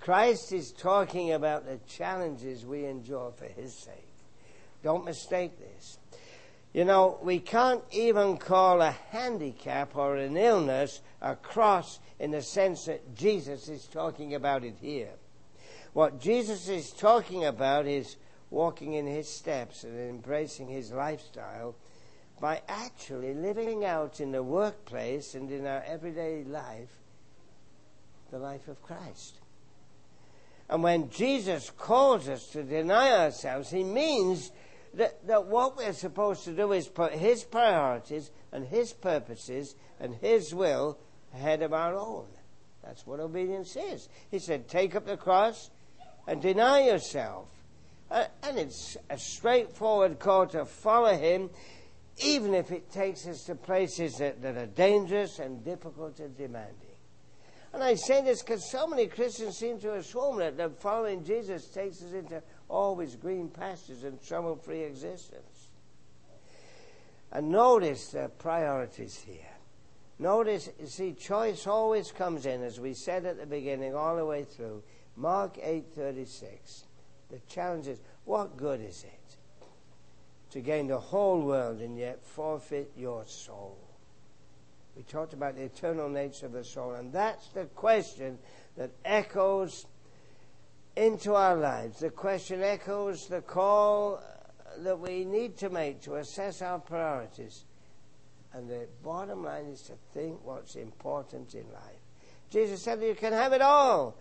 [0.00, 4.08] Christ is talking about the challenges we endure for His sake.
[4.84, 5.98] Don't mistake this.
[6.72, 12.40] You know, we can't even call a handicap or an illness a cross in the
[12.40, 15.10] sense that Jesus is talking about it here.
[15.92, 18.16] What Jesus is talking about is
[18.48, 21.74] walking in his steps and embracing his lifestyle
[22.40, 26.90] by actually living out in the workplace and in our everyday life
[28.30, 29.40] the life of Christ.
[30.70, 34.52] And when Jesus calls us to deny ourselves, he means
[34.94, 40.14] that, that what we're supposed to do is put his priorities and his purposes and
[40.14, 40.98] his will
[41.34, 42.26] ahead of our own.
[42.84, 44.08] That's what obedience is.
[44.30, 45.70] He said, take up the cross
[46.26, 47.48] and deny yourself.
[48.10, 51.48] Uh, and it's a straightforward call to follow him,
[52.18, 56.76] even if it takes us to places that, that are dangerous and difficult and demanding.
[57.72, 61.68] And I say this because so many Christians seem to assume that, that following Jesus
[61.68, 65.68] takes us into always green pastures and trouble free existence.
[67.30, 69.51] And notice the priorities here.
[70.18, 74.26] Notice, you see, choice always comes in, as we said at the beginning, all the
[74.26, 74.82] way through.
[75.16, 76.84] Mark 8.36.
[77.30, 79.36] The challenge is, what good is it
[80.50, 83.78] to gain the whole world and yet forfeit your soul?
[84.96, 88.38] We talked about the eternal nature of the soul, and that's the question
[88.76, 89.86] that echoes
[90.96, 92.00] into our lives.
[92.00, 94.22] The question echoes the call
[94.78, 97.64] that we need to make to assess our priorities.
[98.54, 102.02] And the bottom line is to think what's important in life.
[102.50, 104.16] Jesus said you can have it all,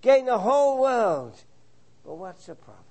[0.00, 1.40] gain the whole world.
[2.04, 2.82] But what's the profit?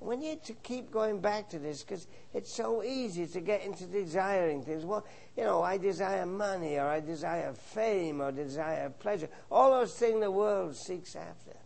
[0.00, 3.86] We need to keep going back to this because it's so easy to get into
[3.86, 4.84] desiring things.
[4.84, 9.30] Well, you know, I desire money or I desire fame or desire pleasure.
[9.50, 11.56] All those things the world seeks after.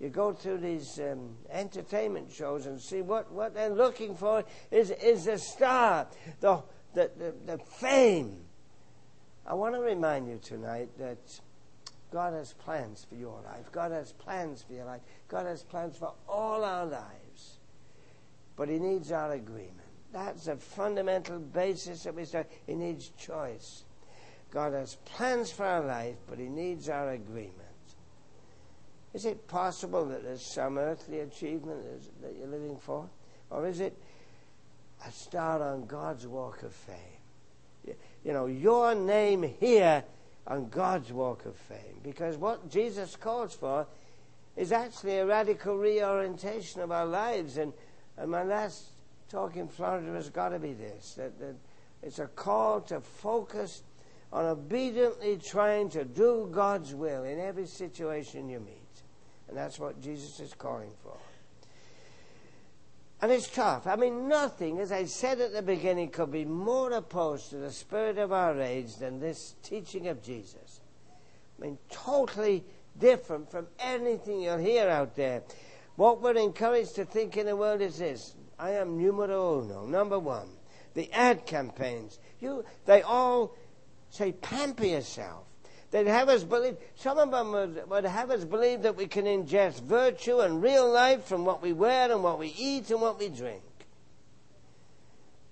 [0.00, 4.90] You go through these um, entertainment shows and see what, what they're looking for is,
[4.90, 6.08] is the star,
[6.40, 6.62] the,
[6.96, 8.34] the, the, the fame.
[9.46, 11.18] I want to remind you tonight that
[12.10, 13.70] God has plans for your life.
[13.70, 15.02] God has plans for your life.
[15.28, 17.58] God has plans for all our lives.
[18.56, 19.76] But He needs our agreement.
[20.12, 22.50] That's a fundamental basis that we start.
[22.66, 23.84] He needs choice.
[24.50, 27.52] God has plans for our life, but He needs our agreement.
[29.12, 31.84] Is it possible that there's some earthly achievement
[32.22, 33.08] that you're living for?
[33.50, 33.96] Or is it
[35.04, 37.94] a start on God's walk of fame?
[38.24, 40.02] You know, your name here
[40.46, 42.00] on God's walk of fame.
[42.02, 43.86] Because what Jesus calls for
[44.56, 47.58] is actually a radical reorientation of our lives.
[47.58, 47.72] And,
[48.16, 48.84] and my last
[49.28, 51.56] talk in Florida has got to be this that, that
[52.02, 53.82] it's a call to focus
[54.32, 58.72] on obediently trying to do God's will in every situation you meet.
[59.48, 61.16] And that's what Jesus is calling for.
[63.22, 63.86] And it's tough.
[63.86, 67.72] I mean, nothing, as I said at the beginning, could be more opposed to the
[67.72, 70.80] spirit of our age than this teaching of Jesus.
[71.58, 72.62] I mean, totally
[72.98, 75.42] different from anything you'll hear out there.
[75.96, 80.18] What we're encouraged to think in the world is this I am numero uno, number
[80.18, 80.48] one.
[80.92, 83.54] The ad campaigns, you, they all
[84.10, 85.45] say, pamper yourself.
[85.90, 89.24] They'd have us believe, some of them would, would have us believe that we can
[89.24, 93.18] ingest virtue and real life from what we wear and what we eat and what
[93.18, 93.62] we drink.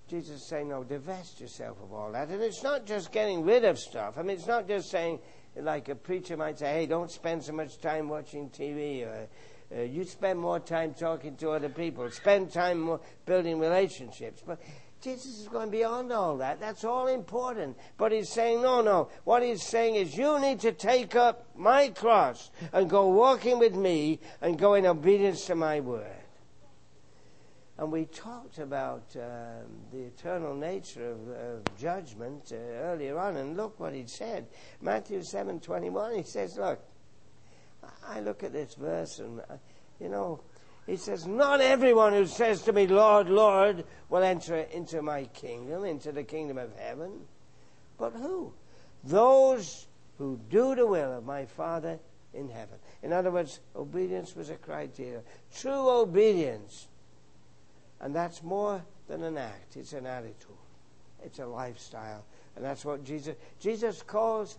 [0.07, 2.27] Jesus is saying, no, divest yourself of all that.
[2.27, 4.17] And it's not just getting rid of stuff.
[4.17, 5.19] I mean, it's not just saying,
[5.55, 9.05] like a preacher might say, hey, don't spend so much time watching TV.
[9.05, 9.27] Or,
[9.75, 12.09] uh, you spend more time talking to other people.
[12.11, 14.43] Spend time building relationships.
[14.45, 14.59] But
[15.05, 16.59] Jesus is going beyond all that.
[16.59, 17.77] That's all important.
[17.95, 19.09] But he's saying, no, no.
[19.23, 23.75] What he's saying is, you need to take up my cross and go walking with
[23.75, 26.07] me and go in obedience to my word.
[27.77, 33.55] And we talked about um, the eternal nature of, of judgment uh, earlier on, and
[33.55, 34.47] look what he said.
[34.81, 36.15] Matthew 7:21.
[36.15, 36.79] He says, "Look,
[38.07, 39.57] I look at this verse, and uh,
[39.99, 40.39] you know,
[40.85, 45.83] he says, Not everyone who says to me, Lord, Lord, will enter into my kingdom,
[45.83, 47.21] into the kingdom of heaven.
[47.97, 48.53] But who?
[49.03, 51.99] Those who do the will of my Father
[52.33, 52.77] in heaven.
[53.01, 55.21] In other words, obedience was a criteria.
[55.55, 56.87] True obedience.
[57.99, 60.35] And that's more than an act, it's an attitude,
[61.23, 62.25] it's a lifestyle.
[62.55, 64.57] And that's what Jesus Jesus calls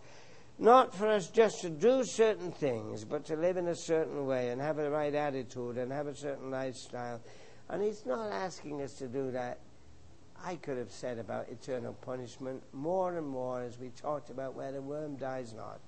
[0.59, 4.51] not for us just to do certain things, but to live in a certain way
[4.51, 7.21] and have a right attitude and have a certain lifestyle.
[7.69, 9.59] And He's not asking us to do that.
[10.45, 14.73] I could have said about eternal punishment more and more as we talked about where
[14.73, 15.81] the worm dies not.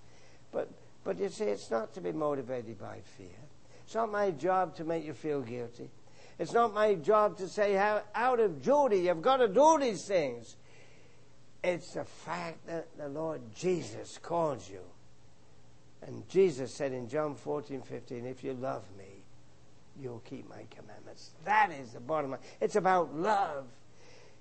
[0.52, 0.70] But,
[1.04, 3.38] but you see, it's not to be motivated by fear.
[3.84, 5.90] It's not my job to make you feel guilty.
[6.38, 10.04] It's not my job to say, how, out of duty, you've got to do these
[10.06, 10.56] things.
[11.62, 14.80] It's the fact that the Lord Jesus calls you.
[16.06, 19.24] And Jesus said in John 14, 15, if you love me,
[20.00, 21.32] you'll keep my commandments.
[21.44, 22.40] That is the bottom line.
[22.60, 23.66] It's about love.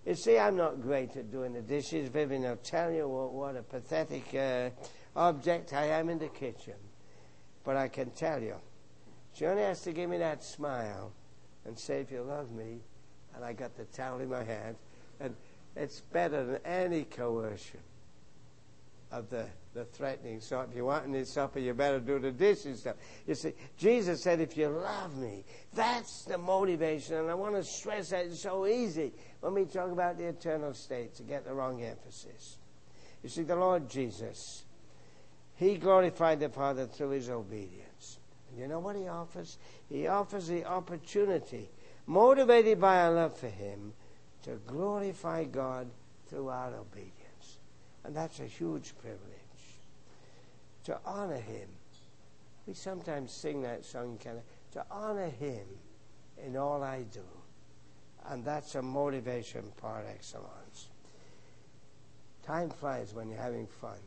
[0.05, 2.09] You see, I'm not great at doing the dishes.
[2.09, 4.70] Vivian will tell you what, what a pathetic uh,
[5.15, 6.76] object I am in the kitchen.
[7.63, 8.55] But I can tell you,
[9.34, 11.11] she only has to give me that smile
[11.65, 12.80] and say, if you love me,
[13.36, 14.78] and I got the towel in my hand,
[15.20, 15.36] and
[15.78, 17.80] it's better than any coercion
[19.11, 20.69] of the, the threatening sort.
[20.69, 22.95] If you want any supper, you better do the dishes stuff.
[23.25, 27.15] You see, Jesus said, if you love me, that's the motivation.
[27.15, 30.73] And I want to stress that it's so easy when we talk about the eternal
[30.73, 32.57] state to get the wrong emphasis.
[33.23, 34.63] You see, the Lord Jesus,
[35.55, 38.19] He glorified the Father through His obedience.
[38.49, 39.57] And you know what He offers?
[39.89, 41.69] He offers the opportunity,
[42.05, 43.93] motivated by our love for Him,
[44.48, 45.89] to glorify God
[46.28, 47.60] through our obedience.
[48.06, 49.20] And that's a huge privilege.
[50.86, 51.68] To honor Him.
[52.66, 54.18] We sometimes sing that song,
[54.72, 55.66] to honor Him
[56.45, 57.20] in all I do.
[58.30, 60.88] And that's a motivation par excellence.
[62.45, 64.00] Time flies when you're having fun.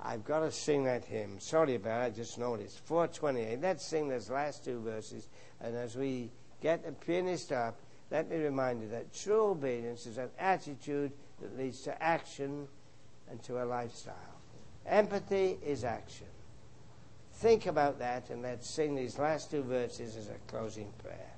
[0.00, 1.38] I've got to sing that hymn.
[1.38, 2.80] Sorry about it, I just noticed.
[2.86, 3.60] 428.
[3.60, 5.28] Let's sing those last two verses.
[5.60, 7.78] And as we get the pianist up,
[8.12, 11.10] let me remind you that true obedience is an attitude
[11.40, 12.68] that leads to action
[13.30, 14.14] and to a lifestyle.
[14.86, 16.26] Empathy is action.
[17.36, 21.32] Think about that and let's sing these last two verses as a closing prayer.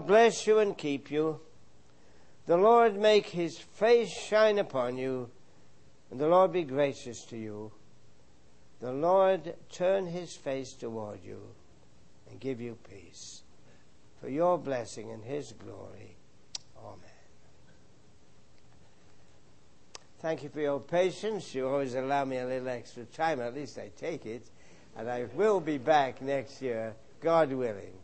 [0.00, 1.40] Lord bless you and keep you.
[2.46, 5.28] The Lord make his face shine upon you,
[6.10, 7.70] and the Lord be gracious to you.
[8.80, 11.42] The Lord turn his face toward you
[12.30, 13.42] and give you peace.
[14.22, 16.16] For your blessing and his glory.
[16.82, 16.98] Amen.
[20.22, 21.54] Thank you for your patience.
[21.54, 23.42] You always allow me a little extra time.
[23.42, 24.48] At least I take it.
[24.96, 27.99] And I will be back next year, God willing.